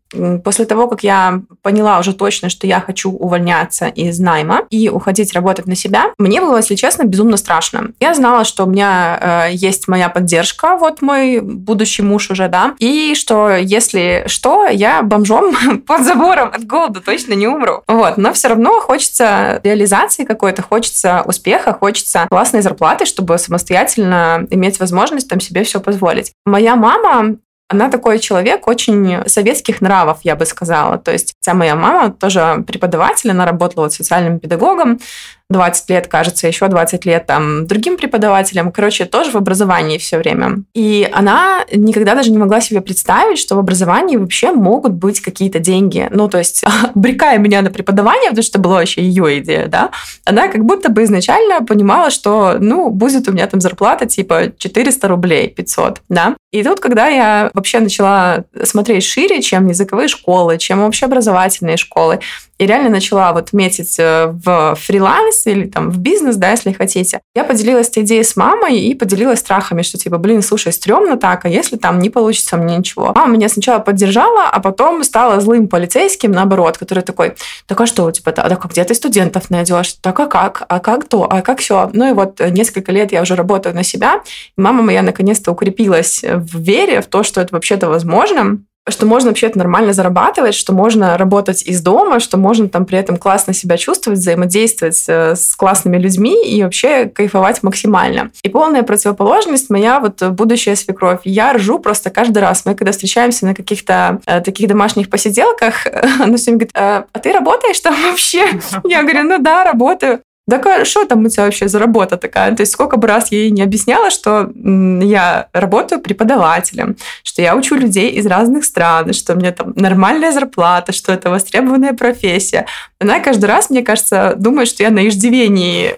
После 0.43 0.65
того, 0.65 0.88
как 0.88 1.03
я 1.03 1.41
поняла 1.62 1.99
уже 1.99 2.13
точно, 2.13 2.49
что 2.49 2.65
я 2.65 2.80
хочу 2.80 3.12
увольняться 3.12 3.88
из 3.88 4.19
найма 4.19 4.62
и 4.69 4.89
уходить 4.89 5.34
работать 5.34 5.67
на 5.67 5.75
себя, 5.75 6.13
мне 6.17 6.39
было, 6.39 6.58
если 6.58 6.75
честно, 6.75 7.03
безумно 7.03 7.38
страшно. 7.38 7.91
Я 7.99 8.13
знала, 8.13 8.45
что 8.45 8.63
у 8.63 8.69
меня 8.69 9.47
э, 9.49 9.53
есть 9.53 9.88
моя 9.88 10.10
поддержка, 10.10 10.77
вот 10.77 11.01
мой 11.01 11.41
будущий 11.41 12.03
муж 12.03 12.32
уже, 12.32 12.47
да, 12.47 12.73
и 12.80 13.15
что 13.15 13.56
если 13.56 14.23
что, 14.27 14.67
я 14.67 15.01
бомжом 15.01 15.56
под 15.88 16.03
забором 16.03 16.51
от 16.53 16.65
голода 16.65 17.01
точно 17.01 17.34
не 17.34 17.47
умру. 17.47 17.84
Вот, 17.88 18.17
но 18.17 18.34
все 18.34 18.49
равно 18.49 18.80
хочется 18.80 19.60
реализации 19.63 20.23
какой-то, 20.23 20.62
хочется 20.62 21.21
успеха, 21.25 21.73
хочется 21.73 22.27
классной 22.30 22.62
зарплаты, 22.62 23.06
чтобы 23.06 23.38
самостоятельно 23.38 24.47
иметь 24.49 24.80
возможность 24.80 25.30
там 25.30 25.39
себе 25.41 25.63
все 25.63 25.80
позволить. 25.82 26.32
Моя 26.58 26.76
мама 26.76 27.38
она 27.70 27.88
такой 27.88 28.17
человек 28.17 28.67
очень 28.67 29.28
советских 29.28 29.80
нравов, 29.80 30.22
я 30.24 30.36
бы 30.36 30.43
сказала. 30.43 30.98
То 30.98 31.12
есть 31.12 31.36
вся 31.39 31.54
моя 31.54 31.76
мама 31.76 32.12
тоже 32.12 32.63
преподаватель, 32.65 33.30
она 33.30 33.46
работала 33.46 33.84
вот 33.84 33.93
социальным 33.93 34.39
педагогом, 34.39 35.00
20 35.49 35.89
лет, 35.89 36.07
кажется, 36.07 36.47
еще 36.47 36.67
20 36.67 37.05
лет 37.05 37.25
там 37.25 37.67
другим 37.67 37.95
преподавателям. 37.97 38.71
Короче, 38.71 39.05
тоже 39.05 39.31
в 39.31 39.36
образовании 39.36 39.97
все 39.97 40.17
время. 40.17 40.63
И 40.73 41.10
она 41.13 41.63
никогда 41.71 42.15
даже 42.15 42.31
не 42.31 42.38
могла 42.38 42.60
себе 42.60 42.81
представить, 42.81 43.39
что 43.39 43.55
в 43.55 43.60
образовании 43.60 44.17
вообще 44.17 44.51
могут 44.51 44.93
быть 44.93 45.21
какие-то 45.21 45.60
деньги. 45.60 46.07
Ну, 46.12 46.27
то 46.27 46.38
есть, 46.38 46.63
обрекая 46.95 47.38
меня 47.38 47.62
на 47.62 47.69
преподавание, 47.69 48.29
потому 48.29 48.43
что 48.43 48.60
была 48.60 48.75
вообще 48.75 49.01
ее 49.01 49.39
идея, 49.39 49.67
да, 49.67 49.91
она 50.25 50.49
как 50.49 50.65
будто 50.65 50.89
бы 50.89 51.03
изначально 51.03 51.63
понимала, 51.65 52.10
что, 52.10 52.57
ну, 52.60 52.89
будет 52.89 53.27
у 53.29 53.31
меня 53.31 53.47
там 53.47 53.62
зарплата 53.62 54.05
типа 54.05 54.51
400 54.57 55.07
рублей, 55.07 55.47
500, 55.47 56.01
да. 56.10 56.36
И 56.51 56.63
тут, 56.63 56.79
когда 56.79 57.07
я 57.07 57.51
вообще 57.53 57.79
начала 57.79 58.45
смотреть 58.63 59.03
шире, 59.03 59.41
чем 59.41 59.67
языковые 59.67 60.07
школы, 60.07 60.57
чем 60.57 60.81
общеобразовательные 60.81 61.77
школы, 61.77 62.19
и 62.58 62.65
реально 62.65 62.89
начала 62.89 63.34
вот 63.34 63.54
метить 63.54 63.98
э, 64.00 64.28
в 64.28 64.76
фриланс 64.76 65.46
или 65.46 65.67
там 65.67 65.91
в 65.91 66.00
бизнес, 66.00 66.36
да, 66.36 66.52
если 66.52 66.72
хотите. 66.72 67.22
Я 67.36 67.43
поделилась 67.43 67.89
этой 67.89 68.04
идеей 68.04 68.24
с 68.24 68.36
мамой 68.36 68.80
и 68.80 68.96
поделилась 68.96 69.39
страхами, 69.39 69.84
что 69.84 69.98
типа, 69.98 70.17
блин, 70.17 70.41
слушай, 70.41 70.74
стрёмно 70.74 71.17
так, 71.17 71.46
а 71.46 71.50
если 71.50 71.78
там 71.78 72.00
не 72.00 72.10
получится 72.10 72.58
мне 72.58 72.78
ничего? 72.78 73.12
Мама 73.13 73.34
меня 73.34 73.50
сначала 73.50 73.80
поддержала, 73.80 74.46
а 74.52 74.60
потом 74.60 75.04
стала 75.04 75.39
злым 75.39 75.67
полицейским, 75.67 76.32
наоборот, 76.32 76.78
который 76.78 77.04
такой, 77.04 77.36
так 77.67 77.80
а 77.80 77.86
что, 77.86 78.10
типа, 78.12 78.32
да, 78.32 78.50
так 78.50 78.65
а 78.65 78.67
где 78.67 78.84
ты 78.84 78.93
студентов 78.96 79.50
найдешь? 79.50 79.93
Так 79.93 80.20
а 80.20 80.26
как? 80.26 80.63
А 80.67 80.80
как 80.80 81.08
то? 81.08 81.28
А 81.30 81.41
как 81.41 81.60
все? 81.60 81.89
Ну 81.93 82.10
и 82.10 82.13
вот 82.13 82.39
несколько 82.39 82.91
лет 82.91 83.12
я 83.12 83.22
уже 83.22 83.36
работаю 83.36 83.76
на 83.76 83.84
себя, 83.84 84.22
и 84.58 84.62
мама 84.62 84.82
моя 84.82 85.04
наконец-то 85.04 85.52
укрепилась 85.52 86.24
в 86.24 86.60
вере 86.60 87.02
в 87.02 87.06
то, 87.06 87.24
что 87.24 87.41
это 87.41 87.54
вообще-то 87.54 87.88
возможно, 87.88 88.60
что 88.89 89.06
можно 89.06 89.30
вообще 89.30 89.52
нормально 89.54 89.93
зарабатывать, 89.93 90.56
что 90.56 90.73
можно 90.73 91.17
работать 91.17 91.63
из 91.63 91.82
дома, 91.82 92.19
что 92.19 92.38
можно 92.38 92.69
там 92.69 92.86
при 92.86 92.97
этом 92.97 93.17
классно 93.17 93.54
себя 93.54 93.78
чувствовать, 93.78 94.19
взаимодействовать 94.19 94.97
с 95.08 95.56
классными 95.56 95.97
людьми 95.97 96.45
и 96.45 96.63
вообще 96.63 97.06
кайфовать 97.06 97.63
максимально. 97.63 98.32
И 98.43 98.50
полная 98.50 98.84
противоположность 98.84 99.69
моя 99.69 100.00
вот 100.00 100.21
будущая 100.32 100.76
свекровь. 100.76 101.19
Я 101.23 101.54
ржу 101.54 101.80
просто 101.80 102.10
каждый 102.10 102.39
раз. 102.39 102.65
Мы 102.65 102.76
когда 102.76 102.91
встречаемся 102.91 103.45
на 103.45 103.56
каких-то 103.56 104.21
э, 104.26 104.41
таких 104.41 104.67
домашних 104.67 105.10
посиделках, 105.10 105.88
она 106.19 106.38
все 106.38 106.52
время 106.52 106.60
говорит, 106.60 106.71
а, 106.73 107.06
а 107.12 107.19
ты 107.19 107.32
работаешь 107.34 107.80
там 107.80 107.95
вообще? 108.10 108.47
Я 108.84 109.04
говорю, 109.04 109.23
ну 109.23 109.38
да, 109.39 109.63
работаю. 109.63 110.21
Да 110.47 110.86
что 110.86 111.05
там 111.05 111.25
у 111.25 111.29
тебя 111.29 111.43
вообще 111.43 111.67
за 111.67 111.77
работа 111.77 112.15
такая? 112.15 112.55
То 112.55 112.62
есть 112.62 112.71
сколько 112.71 112.95
бы 112.95 113.05
раз 113.05 113.31
я 113.31 113.39
ей 113.39 113.51
не 113.51 113.62
объясняла, 113.62 114.10
что 114.10 114.49
я 114.55 115.49
работаю 115.51 115.99
преподавателем, 115.99 116.95
что 117.21 117.41
я 117.41 117.53
учу 117.53 117.75
людей 117.75 118.12
из 118.12 118.25
разных 118.25 118.63
стран, 118.63 119.12
что 119.12 119.33
у 119.33 119.36
меня 119.36 119.51
там 119.51 119.73
нормальная 119.75 120.31
зарплата, 120.31 120.93
что 120.93 121.12
это 121.12 121.29
востребованная 121.29 121.93
профессия. 121.93 122.65
Она 122.99 123.19
каждый 123.19 123.45
раз, 123.45 123.69
мне 123.69 123.83
кажется, 123.83 124.36
думает, 124.38 124.69
что 124.69 124.83
я 124.83 124.89
на 124.89 125.07
иждивении 125.07 125.93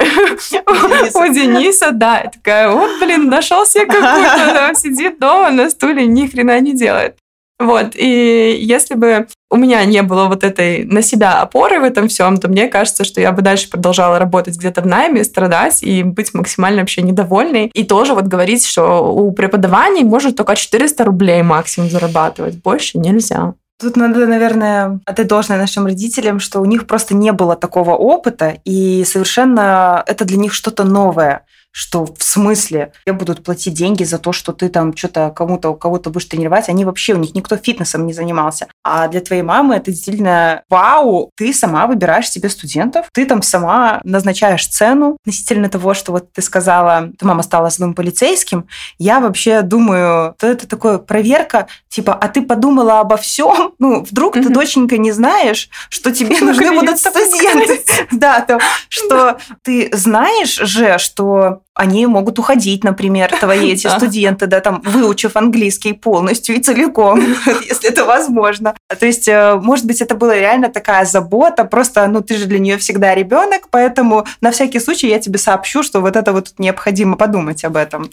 у 1.15 1.33
Дениса. 1.33 1.91
Да, 1.91 2.23
такая, 2.33 2.71
вот, 2.71 2.99
блин, 2.99 3.29
нашел 3.29 3.65
себе 3.67 3.85
какую-то, 3.85 4.71
сидит 4.75 5.19
дома 5.19 5.51
на 5.51 5.69
стуле, 5.69 6.07
ни 6.07 6.25
хрена 6.25 6.59
не 6.59 6.73
делает. 6.73 7.15
Вот, 7.59 7.91
и 7.95 8.57
если 8.61 8.95
бы 8.95 9.27
у 9.51 9.57
меня 9.57 9.83
не 9.83 10.01
было 10.01 10.27
вот 10.27 10.45
этой 10.45 10.85
на 10.85 11.01
себя 11.01 11.41
опоры 11.41 11.81
в 11.81 11.83
этом 11.83 12.07
всем, 12.07 12.37
то 12.37 12.47
мне 12.47 12.69
кажется, 12.69 13.03
что 13.03 13.19
я 13.19 13.33
бы 13.33 13.41
дальше 13.41 13.69
продолжала 13.69 14.17
работать 14.17 14.57
где-то 14.57 14.81
в 14.81 14.87
найме, 14.87 15.25
страдать 15.25 15.83
и 15.83 16.03
быть 16.03 16.33
максимально 16.33 16.79
вообще 16.79 17.01
недовольной. 17.01 17.69
И 17.73 17.83
тоже 17.83 18.13
вот 18.13 18.27
говорить, 18.27 18.65
что 18.65 19.13
у 19.13 19.33
преподаваний 19.33 20.03
может 20.03 20.37
только 20.37 20.55
400 20.55 21.03
рублей 21.03 21.41
максимум 21.41 21.89
зарабатывать, 21.89 22.61
больше 22.61 22.97
нельзя. 22.97 23.55
Тут 23.81 23.97
надо, 23.97 24.25
наверное, 24.25 24.99
отдать 25.05 25.27
должное 25.27 25.57
нашим 25.57 25.85
родителям, 25.85 26.39
что 26.39 26.59
у 26.59 26.65
них 26.65 26.87
просто 26.87 27.13
не 27.13 27.31
было 27.31 27.55
такого 27.55 27.91
опыта, 27.91 28.55
и 28.63 29.03
совершенно 29.05 30.03
это 30.05 30.23
для 30.25 30.37
них 30.37 30.53
что-то 30.53 30.83
новое 30.85 31.45
что 31.71 32.05
в 32.05 32.23
смысле 32.23 32.93
тебе 33.05 33.13
будут 33.13 33.43
платить 33.43 33.73
деньги 33.73 34.03
за 34.03 34.17
то, 34.17 34.31
что 34.31 34.51
ты 34.53 34.69
там 34.69 34.95
что-то 34.95 35.31
кому-то, 35.35 35.69
у 35.69 35.75
кого-то 35.75 36.09
будешь 36.09 36.25
тренировать. 36.25 36.69
Они 36.69 36.85
вообще, 36.85 37.13
у 37.13 37.17
них 37.17 37.35
никто 37.35 37.57
фитнесом 37.57 38.05
не 38.05 38.13
занимался. 38.13 38.67
А 38.83 39.07
для 39.07 39.21
твоей 39.21 39.41
мамы 39.41 39.75
это 39.75 39.91
действительно 39.91 40.63
вау, 40.69 41.31
ты 41.35 41.53
сама 41.53 41.87
выбираешь 41.87 42.29
себе 42.29 42.49
студентов, 42.49 43.07
ты 43.13 43.25
там 43.25 43.41
сама 43.41 44.01
назначаешь 44.03 44.67
цену 44.67 45.17
относительно 45.21 45.69
того, 45.69 45.93
что 45.93 46.11
вот 46.11 46.31
ты 46.33 46.41
сказала, 46.41 47.11
ты 47.17 47.25
мама 47.25 47.43
стала 47.43 47.69
злым 47.69 47.93
полицейским. 47.93 48.67
Я 48.97 49.19
вообще 49.19 49.61
думаю, 49.61 50.35
что 50.37 50.47
это 50.47 50.67
такое 50.67 50.97
проверка, 50.97 51.67
типа, 51.89 52.13
а 52.13 52.27
ты 52.27 52.41
подумала 52.41 52.99
обо 52.99 53.17
всем? 53.17 53.73
Ну, 53.79 54.03
вдруг 54.03 54.33
ты, 54.33 54.49
доченька, 54.49 54.97
не 54.97 55.11
знаешь, 55.11 55.69
что 55.89 56.11
тебе 56.11 56.37
нужны 56.41 56.71
будут 56.71 56.99
студенты. 56.99 57.81
Да, 58.11 58.45
что 58.89 59.37
ты 59.63 59.89
знаешь 59.93 60.55
же, 60.55 60.97
что 60.97 61.61
они 61.79 62.05
могут 62.07 62.37
уходить, 62.39 62.83
например, 62.83 63.31
твои 63.39 63.71
эти 63.71 63.87
студенты, 63.97 64.47
да, 64.47 64.59
там, 64.59 64.81
выучив 64.85 65.35
английский 65.37 65.93
полностью 65.93 66.55
и 66.55 66.59
целиком, 66.59 67.19
если 67.69 67.89
это 67.89 68.03
возможно. 68.05 68.75
То 68.99 69.05
есть, 69.05 69.29
э, 69.29 69.55
может 69.55 69.85
быть, 69.85 70.01
это 70.01 70.15
была 70.15 70.35
реально 70.35 70.69
такая 70.69 71.05
забота, 71.05 71.63
просто, 71.63 72.05
ну, 72.07 72.21
ты 72.21 72.37
же 72.37 72.45
для 72.45 72.59
нее 72.59 72.77
всегда 72.77 73.15
ребенок, 73.15 73.69
поэтому 73.71 74.25
на 74.41 74.51
всякий 74.51 74.79
случай 74.79 75.07
я 75.07 75.19
тебе 75.19 75.39
сообщу, 75.39 75.81
что 75.81 76.01
вот 76.01 76.17
это 76.17 76.33
вот 76.33 76.53
необходимо 76.57 77.15
подумать 77.15 77.63
об 77.63 77.77
этом. 77.77 78.09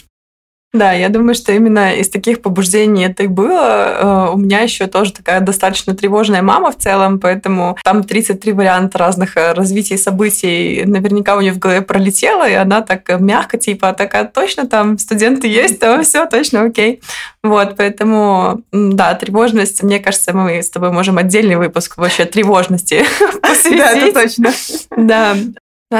Да, 0.77 0.91
я 0.93 1.09
думаю, 1.09 1.33
что 1.33 1.51
именно 1.51 1.95
из 1.95 2.09
таких 2.09 2.41
побуждений 2.41 3.05
это 3.05 3.23
и 3.23 3.27
было. 3.27 4.27
Э, 4.29 4.33
у 4.33 4.37
меня 4.37 4.59
еще 4.59 4.85
тоже 4.85 5.11
такая 5.11 5.39
достаточно 5.41 5.95
тревожная 5.95 6.43
мама 6.43 6.71
в 6.71 6.77
целом, 6.77 7.19
поэтому 7.19 7.77
там 7.83 8.03
33 8.03 8.53
варианта 8.53 8.99
разных 8.99 9.37
э, 9.37 9.53
развитий 9.53 9.97
событий 9.97 10.83
наверняка 10.85 11.35
у 11.35 11.41
нее 11.41 11.51
в 11.51 11.57
голове 11.57 11.81
пролетело, 11.81 12.47
и 12.47 12.53
она 12.53 12.81
так 12.81 13.19
мягко, 13.19 13.57
типа, 13.57 13.93
такая, 13.93 14.25
точно 14.25 14.67
там 14.67 14.99
студенты 14.99 15.47
есть, 15.47 15.79
то 15.79 16.01
все 16.03 16.27
точно 16.27 16.63
окей. 16.63 17.01
Вот, 17.43 17.75
поэтому, 17.75 18.61
да, 18.71 19.15
тревожность, 19.15 19.81
мне 19.81 19.99
кажется, 19.99 20.33
мы 20.35 20.61
с 20.61 20.69
тобой 20.69 20.91
можем 20.91 21.17
отдельный 21.17 21.55
выпуск 21.55 21.97
вообще 21.97 22.25
тревожности 22.25 23.03
посвятить. 23.41 23.77
Да, 23.77 23.91
это 23.91 24.21
точно. 24.21 24.51
Да, 24.95 25.35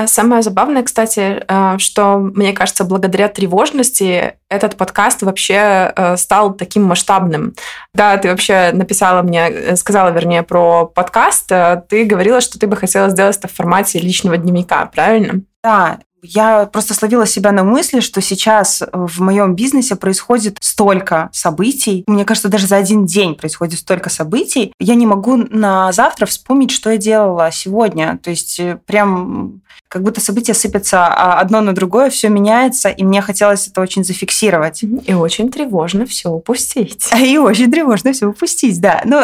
самое 0.08 0.42
забавное, 0.42 0.84
кстати, 0.84 1.44
э, 1.48 1.78
что, 1.78 2.18
мне 2.18 2.52
кажется, 2.52 2.84
благодаря 2.84 3.30
тревожности 3.30 4.34
этот 4.50 4.76
подкаст 4.76 5.22
вообще 5.22 5.94
э, 5.96 6.18
стал 6.18 6.54
таким 6.54 6.84
масштабным. 6.84 7.54
Да, 7.94 8.18
ты 8.18 8.30
вообще 8.30 8.72
написала 8.74 9.22
мне, 9.22 9.50
э, 9.50 9.76
сказала, 9.78 10.10
вернее, 10.10 10.44
про 10.44 10.86
подкаст, 10.88 11.52
ты 11.90 12.06
говорила, 12.06 12.42
что 12.42 12.60
ты 12.60 12.68
бы 12.68 12.76
хотела 12.76 13.10
сделать 13.10 13.38
это 13.38 13.48
в 13.48 13.54
формате 13.54 14.00
личного 14.00 14.38
дневника, 14.38 14.86
правильно? 14.88 15.42
Да, 15.64 16.00
я 16.34 16.66
просто 16.66 16.94
словила 16.94 17.26
себя 17.26 17.52
на 17.52 17.64
мысли, 17.64 18.00
что 18.00 18.22
сейчас 18.22 18.84
в 18.92 19.22
моем 19.22 19.56
бизнесе 19.56 19.96
происходит 19.96 20.58
столько 20.62 21.30
событий. 21.32 22.04
Мне 22.08 22.26
кажется, 22.26 22.50
даже 22.50 22.68
за 22.68 22.78
один 22.78 23.06
день 23.06 23.36
происходит 23.36 23.80
столько 23.80 24.10
событий. 24.10 24.74
Я 24.80 24.96
не 24.96 25.06
могу 25.06 25.38
на 25.38 25.92
завтра 25.92 26.26
вспомнить, 26.26 26.72
что 26.72 26.92
я 26.92 26.98
делала 26.98 27.52
сегодня. 27.52 28.20
То 28.22 28.30
есть 28.30 28.60
прям 28.86 29.62
как 29.90 30.04
будто 30.04 30.20
события 30.20 30.54
сыпятся 30.54 31.08
а 31.08 31.40
одно 31.40 31.62
на 31.62 31.74
другое, 31.74 32.10
все 32.10 32.30
меняется, 32.30 32.90
и 32.90 33.04
мне 33.04 33.22
хотелось 33.22 33.68
это 33.68 33.82
очень 33.82 34.04
зафиксировать. 34.04 34.84
И 34.84 35.14
очень 35.14 35.50
тревожно 35.50 36.06
все 36.06 36.30
упустить. 36.30 37.10
И 37.18 37.38
очень 37.38 37.72
тревожно 37.72 38.14
все 38.14 38.28
упустить, 38.28 38.80
да. 38.82 39.02
Но 39.04 39.24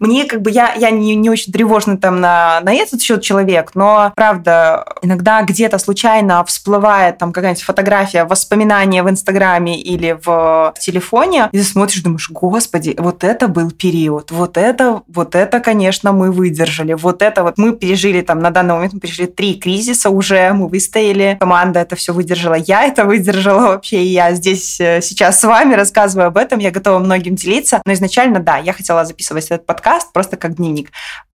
мне 0.00 0.24
как 0.24 0.42
бы 0.42 0.50
я, 0.50 0.74
я 0.74 0.90
не, 0.90 1.14
не 1.14 1.30
очень 1.30 1.52
тревожна 1.52 1.96
там 1.96 2.20
на, 2.20 2.60
на 2.62 2.74
этот 2.74 3.00
счет 3.00 3.22
человек, 3.22 3.72
но 3.74 4.12
правда, 4.14 4.84
иногда 5.02 5.42
где-то 5.42 5.78
случайно 5.78 6.25
всплывает 6.44 7.18
там 7.18 7.32
какая-нибудь 7.32 7.62
фотография, 7.62 8.24
воспоминание 8.24 9.02
в 9.02 9.10
Инстаграме 9.10 9.80
или 9.80 10.18
в 10.24 10.74
телефоне, 10.78 11.48
и 11.52 11.58
ты 11.58 11.64
смотришь, 11.64 12.02
думаешь, 12.02 12.30
господи, 12.30 12.94
вот 12.98 13.24
это 13.24 13.48
был 13.48 13.70
период, 13.70 14.30
вот 14.30 14.56
это, 14.56 15.02
вот 15.08 15.34
это, 15.34 15.60
конечно, 15.60 16.12
мы 16.12 16.30
выдержали, 16.32 16.94
вот 16.94 17.22
это 17.22 17.42
вот 17.42 17.58
мы 17.58 17.72
пережили 17.72 18.20
там 18.20 18.40
на 18.40 18.50
данный 18.50 18.74
момент 18.74 18.94
мы 18.94 19.00
пережили 19.00 19.26
три 19.26 19.54
кризиса, 19.54 19.76
кризиса 19.76 20.10
уже, 20.10 20.52
мы 20.52 20.68
выстояли, 20.68 21.36
команда 21.38 21.80
это 21.80 21.96
все 21.96 22.12
выдержала, 22.12 22.54
я 22.54 22.84
это 22.84 23.04
выдержала 23.04 23.68
вообще, 23.68 24.02
и 24.02 24.08
я 24.08 24.32
здесь 24.32 24.80
э, 24.80 25.00
сейчас 25.00 25.40
с 25.40 25.44
вами 25.44 25.74
рассказываю 25.74 26.28
об 26.28 26.36
этом, 26.36 26.58
я 26.58 26.70
готова 26.70 26.98
многим 26.98 27.34
делиться, 27.34 27.82
но 27.84 27.92
изначально, 27.92 28.40
да, 28.40 28.56
я 28.58 28.72
хотела 28.72 29.04
записывать 29.04 29.46
этот 29.46 29.66
подкаст 29.66 30.12
просто 30.12 30.36
как 30.36 30.56
дневник. 30.56 30.90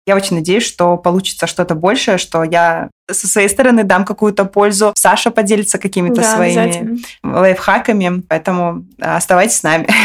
Я 0.07 0.15
очень 0.15 0.35
надеюсь, 0.35 0.63
что 0.63 0.97
получится 0.97 1.45
что-то 1.45 1.75
большее, 1.75 2.17
что 2.17 2.43
я 2.43 2.89
со 3.09 3.27
своей 3.27 3.49
стороны 3.49 3.83
дам 3.83 4.05
какую-то 4.05 4.45
пользу. 4.45 4.93
Саша 4.95 5.31
поделится 5.31 5.77
какими-то 5.77 6.21
да, 6.21 6.35
своими 6.35 6.99
лайфхаками, 7.23 8.23
поэтому 8.27 8.85
э, 8.97 9.15
оставайтесь 9.15 9.57
с 9.57 9.63
нами. 9.63 9.87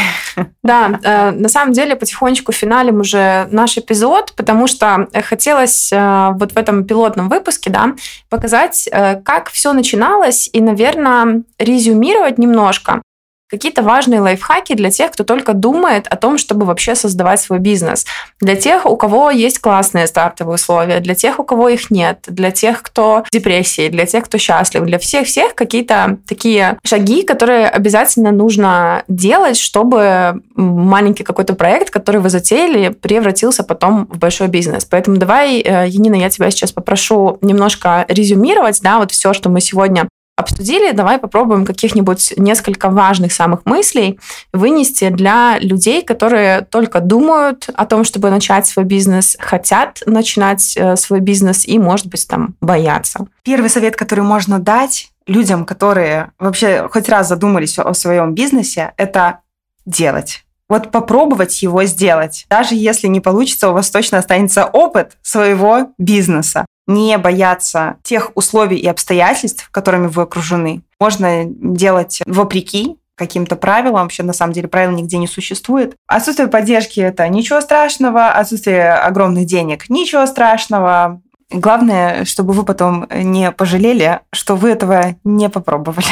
Да, 0.61 0.99
э, 1.01 1.31
на 1.31 1.49
самом 1.49 1.73
деле 1.73 1.95
потихонечку 1.95 2.51
финалим 2.51 2.99
уже 2.99 3.47
наш 3.51 3.77
эпизод, 3.77 4.33
потому 4.35 4.67
что 4.67 5.07
хотелось 5.23 5.91
э, 5.91 6.29
вот 6.33 6.51
в 6.51 6.57
этом 6.57 6.83
пилотном 6.83 7.29
выпуске 7.29 7.71
да, 7.71 7.95
показать, 8.29 8.87
как 8.91 9.49
все 9.49 9.73
начиналось 9.73 10.47
и, 10.53 10.61
наверное, 10.61 11.41
резюмировать 11.57 12.37
немножко, 12.37 13.01
Какие-то 13.49 13.81
важные 13.81 14.19
лайфхаки 14.19 14.73
для 14.73 14.89
тех, 14.89 15.11
кто 15.11 15.23
только 15.23 15.53
думает 15.53 16.05
о 16.07 16.17
том, 16.17 16.37
чтобы 16.37 16.65
вообще 16.65 16.95
создавать 16.95 17.39
свой 17.39 17.59
бизнес. 17.59 18.05
Для 18.41 18.57
тех, 18.57 18.85
у 18.85 18.97
кого 18.97 19.31
есть 19.31 19.59
классные 19.59 20.07
стартовые 20.07 20.55
условия, 20.55 20.99
для 20.99 21.15
тех, 21.15 21.39
у 21.39 21.45
кого 21.45 21.69
их 21.69 21.89
нет, 21.89 22.25
для 22.27 22.51
тех, 22.51 22.81
кто 22.81 23.23
в 23.25 23.31
депрессии, 23.31 23.87
для 23.87 24.05
тех, 24.05 24.25
кто 24.25 24.37
счастлив, 24.37 24.83
для 24.83 24.99
всех-всех 24.99 25.55
какие-то 25.55 26.17
такие 26.27 26.77
шаги, 26.83 27.23
которые 27.23 27.69
обязательно 27.69 28.31
нужно 28.31 29.03
делать, 29.07 29.57
чтобы 29.57 30.41
маленький 30.55 31.23
какой-то 31.23 31.53
проект, 31.53 31.89
который 31.89 32.19
вы 32.19 32.29
затеяли, 32.29 32.89
превратился 32.89 33.63
потом 33.63 34.07
в 34.07 34.17
большой 34.17 34.49
бизнес. 34.49 34.83
Поэтому 34.83 35.15
давай, 35.15 35.61
э, 35.61 35.87
Янина, 35.87 36.15
я 36.15 36.29
тебя 36.29 36.51
сейчас 36.51 36.73
попрошу 36.73 37.37
немножко 37.39 38.05
резюмировать, 38.09 38.81
да, 38.81 38.97
вот 38.97 39.11
все, 39.11 39.31
что 39.31 39.49
мы 39.49 39.61
сегодня 39.61 40.09
обсудили, 40.37 40.91
давай 40.91 41.17
попробуем 41.17 41.65
каких-нибудь 41.65 42.35
несколько 42.37 42.89
важных 42.89 43.33
самых 43.33 43.65
мыслей 43.65 44.19
вынести 44.53 45.09
для 45.09 45.57
людей, 45.59 46.03
которые 46.03 46.61
только 46.61 47.01
думают 47.01 47.67
о 47.73 47.85
том, 47.87 48.03
чтобы 48.03 48.29
начать 48.29 48.67
свой 48.67 48.85
бизнес, 48.85 49.35
хотят 49.39 50.03
начинать 50.05 50.77
э, 50.77 50.95
свой 50.95 51.21
бизнес 51.21 51.65
и, 51.65 51.79
может 51.79 52.05
быть, 52.05 52.27
там 52.27 52.55
боятся. 52.61 53.25
Первый 53.43 53.71
совет, 53.71 53.95
который 53.95 54.23
можно 54.23 54.59
дать 54.59 55.09
людям, 55.25 55.65
которые 55.65 56.31
вообще 56.37 56.87
хоть 56.87 57.09
раз 57.09 57.27
задумались 57.27 57.79
о 57.79 57.93
своем 57.95 58.35
бизнесе, 58.35 58.93
это 58.97 59.39
делать. 59.87 60.43
Вот 60.69 60.91
попробовать 60.91 61.63
его 61.63 61.83
сделать. 61.85 62.45
Даже 62.49 62.75
если 62.75 63.07
не 63.07 63.21
получится, 63.21 63.69
у 63.69 63.73
вас 63.73 63.89
точно 63.89 64.19
останется 64.19 64.65
опыт 64.65 65.17
своего 65.23 65.93
бизнеса 65.97 66.65
не 66.87 67.17
бояться 67.17 67.97
тех 68.03 68.31
условий 68.35 68.77
и 68.77 68.87
обстоятельств, 68.87 69.69
которыми 69.71 70.07
вы 70.07 70.23
окружены. 70.23 70.81
Можно 70.99 71.43
делать 71.45 72.21
вопреки, 72.25 72.97
каким-то 73.15 73.55
правилам. 73.55 74.03
Вообще, 74.03 74.23
на 74.23 74.33
самом 74.33 74.53
деле, 74.53 74.67
правил 74.67 74.91
нигде 74.91 75.17
не 75.17 75.27
существует. 75.27 75.95
Отсутствие 76.07 76.47
поддержки– 76.47 76.99
это 77.01 77.27
ничего 77.27 77.59
страшного. 77.61 78.29
Отсутствие 78.29 78.93
огромных 78.93 79.45
денег– 79.45 79.89
ничего 79.89 80.25
страшного. 80.25 81.21
Главное, 81.49 82.25
чтобы 82.25 82.53
вы 82.53 82.63
потом 82.63 83.07
не 83.09 83.51
пожалели, 83.51 84.19
что 84.31 84.55
вы 84.55 84.69
этого 84.69 85.15
не 85.23 85.49
попробовали. 85.49 86.05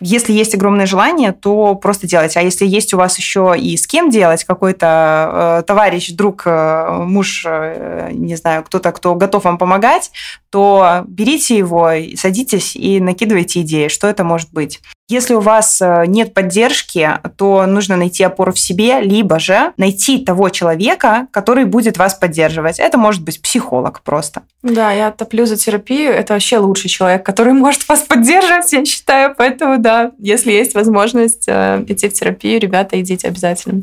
Если 0.00 0.34
есть 0.34 0.54
огромное 0.54 0.84
желание, 0.84 1.32
то 1.32 1.74
просто 1.74 2.06
делайте. 2.06 2.38
А 2.38 2.42
если 2.42 2.66
есть 2.66 2.92
у 2.92 2.98
вас 2.98 3.16
еще 3.16 3.54
и 3.58 3.78
с 3.78 3.86
кем 3.86 4.10
делать, 4.10 4.44
какой-то 4.44 5.60
э, 5.60 5.62
товарищ, 5.66 6.10
друг, 6.10 6.42
э, 6.44 6.90
муж, 6.90 7.44
э, 7.46 8.10
не 8.12 8.36
знаю, 8.36 8.62
кто-то, 8.62 8.92
кто 8.92 9.14
готов 9.14 9.44
вам 9.44 9.56
помогать, 9.56 10.10
то 10.50 11.02
берите 11.06 11.56
его, 11.56 11.90
садитесь 12.14 12.76
и 12.76 13.00
накидывайте 13.00 13.62
идеи, 13.62 13.88
что 13.88 14.06
это 14.06 14.22
может 14.22 14.52
быть. 14.52 14.80
Если 15.08 15.34
у 15.34 15.40
вас 15.40 15.80
э, 15.80 16.04
нет 16.08 16.34
поддержки, 16.34 17.08
то 17.36 17.64
нужно 17.66 17.96
найти 17.96 18.24
опору 18.24 18.52
в 18.52 18.58
себе, 18.58 19.00
либо 19.00 19.38
же 19.38 19.72
найти 19.76 20.24
того 20.24 20.48
человека, 20.48 21.28
который 21.30 21.64
будет 21.64 21.96
вас 21.96 22.14
поддерживать. 22.14 22.80
Это 22.80 22.98
может 22.98 23.22
быть 23.22 23.40
психолог 23.40 24.00
просто. 24.02 24.42
Да, 24.64 24.90
я 24.90 25.12
топлю 25.12 25.46
за 25.46 25.56
терапию. 25.56 26.10
Это 26.10 26.32
вообще 26.32 26.58
лучший 26.58 26.88
человек, 26.90 27.24
который 27.24 27.52
может 27.52 27.88
вас 27.88 28.00
поддерживать, 28.00 28.72
я 28.72 28.84
считаю. 28.84 29.34
Поэтому, 29.36 29.78
да, 29.78 30.10
если 30.18 30.50
есть 30.50 30.74
возможность 30.74 31.44
э, 31.46 31.84
идти 31.86 32.08
в 32.08 32.12
терапию, 32.12 32.58
ребята, 32.60 33.00
идите 33.00 33.28
обязательно. 33.28 33.82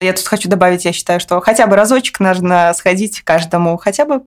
Я 0.00 0.12
тут 0.12 0.26
хочу 0.26 0.48
добавить, 0.48 0.84
я 0.84 0.92
считаю, 0.92 1.20
что 1.20 1.40
хотя 1.40 1.66
бы 1.66 1.76
разочек 1.76 2.18
нужно 2.20 2.72
сходить 2.74 3.20
каждому, 3.22 3.76
хотя 3.76 4.04
бы 4.04 4.22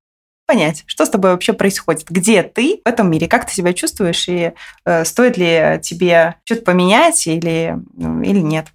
понять, 0.51 0.83
что 0.85 1.05
с 1.05 1.09
тобой 1.09 1.31
вообще 1.31 1.53
происходит, 1.53 2.07
где 2.09 2.43
ты 2.43 2.81
в 2.83 2.87
этом 2.87 3.09
мире, 3.09 3.27
как 3.27 3.45
ты 3.45 3.53
себя 3.53 3.71
чувствуешь, 3.71 4.27
и 4.27 4.51
э, 4.83 5.05
стоит 5.05 5.37
ли 5.37 5.79
тебе 5.81 6.35
что-то 6.43 6.63
поменять 6.63 7.25
или, 7.25 7.77
ну, 7.93 8.21
или 8.21 8.39
нет. 8.39 8.67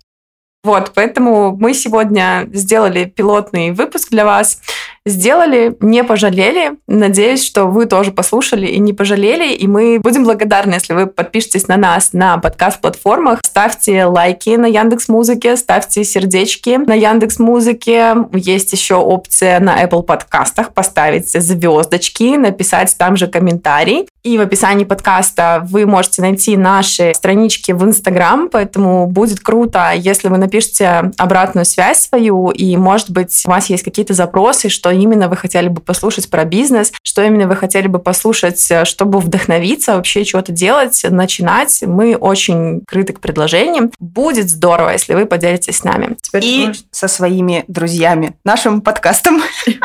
Вот, 0.65 0.93
поэтому 0.95 1.55
мы 1.55 1.75
сегодня 1.75 2.49
сделали 2.53 3.05
пилотный 3.05 3.73
выпуск 3.73 4.09
для 4.09 4.25
вас 4.25 4.63
сделали, 5.07 5.77
не 5.81 6.05
пожалели. 6.05 6.73
Надеюсь, 6.87 7.45
что 7.45 7.67
вы 7.67 7.87
тоже 7.87 8.11
послушали 8.11 8.67
и 8.67 8.79
не 8.79 8.93
пожалели. 8.93 9.55
И 9.55 9.67
мы 9.67 10.01
будем 10.01 10.25
благодарны, 10.25 10.75
если 10.75 10.93
вы 10.93 11.07
подпишетесь 11.07 11.69
на 11.69 11.77
нас 11.77 12.13
на 12.13 12.39
подкаст-платформах. 12.39 13.41
Ставьте 13.45 14.05
лайки 14.05 14.51
на 14.51 14.67
Яндекс 14.67 15.09
Музыке, 15.09 15.57
ставьте 15.57 16.05
сердечки 16.05 16.77
на 16.77 16.95
Яндекс 16.95 17.39
Музыке. 17.39 18.15
Есть 18.35 18.73
еще 18.73 18.97
опция 18.97 19.61
на 19.61 19.83
Apple 19.83 20.03
подкастах 20.03 20.75
поставить 20.75 21.31
звездочки, 21.31 22.37
написать 22.37 22.95
там 22.99 23.17
же 23.17 23.29
комментарий. 23.29 24.09
И 24.27 24.39
в 24.39 24.41
описании 24.41 24.85
подкаста 24.85 25.63
вы 25.65 25.87
можете 25.87 26.21
найти 26.21 26.57
наши 26.57 27.13
странички 27.15 27.71
в 27.71 27.85
Инстаграм, 27.85 28.49
поэтому 28.51 29.07
будет 29.07 29.39
круто, 29.39 29.93
если 29.95 30.27
вы 30.27 30.39
напишите 30.39 31.13
обратную 31.17 31.65
связь 31.65 32.01
свою, 32.01 32.51
и, 32.51 32.77
может 32.77 33.11
быть, 33.11 33.45
у 33.47 33.51
вас 33.51 33.71
есть 33.71 33.85
какие-то 33.85 34.15
запросы, 34.15 34.69
что 34.69 34.91
именно 34.97 35.29
вы 35.29 35.37
хотели 35.37 35.69
бы 35.69 35.81
послушать 35.81 36.31
про 36.31 36.45
бизнес, 36.45 36.93
что 37.03 37.23
именно 37.23 37.47
вы 37.47 37.57
хотели 37.57 37.87
бы 37.87 37.99
послушать, 37.99 38.71
э, 38.71 38.85
чтобы 38.85 39.21
вдохновиться, 39.21 39.95
вообще 39.97 40.25
что-то 40.25 40.53
делать, 40.53 41.05
начинать. 41.09 41.83
Мы 41.87 42.17
очень 42.17 42.83
крыты 42.87 43.13
к 43.13 43.21
предложениям. 43.21 43.91
Будет 43.99 44.51
здорово, 44.51 44.91
если 44.91 45.15
вы 45.15 45.27
поделитесь 45.27 45.79
с 45.79 45.85
нами. 45.85 46.17
Теперь 46.21 46.45
и 46.45 46.73
со 46.91 47.09
своими 47.09 47.65
друзьями, 47.69 48.37
нашим 48.45 48.81
подкастом. 48.81 49.43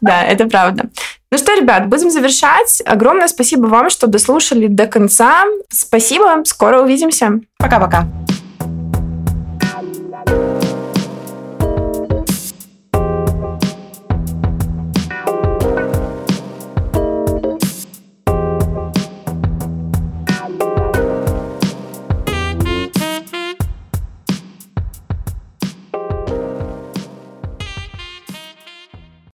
Да, 0.00 0.22
это 0.22 0.46
правда. 0.46 0.84
Ну 1.32 1.38
что, 1.38 1.54
ребят, 1.54 1.88
будем 1.88 2.10
завершать. 2.10 2.82
Огромное 2.86 3.26
спасибо 3.26 3.66
вам, 3.66 3.90
что 3.90 4.06
дослушали 4.06 4.66
до 4.68 4.86
конца. 4.86 5.42
Спасибо, 5.70 6.42
скоро 6.44 6.82
увидимся. 6.82 7.40
Пока-пока. 7.58 8.06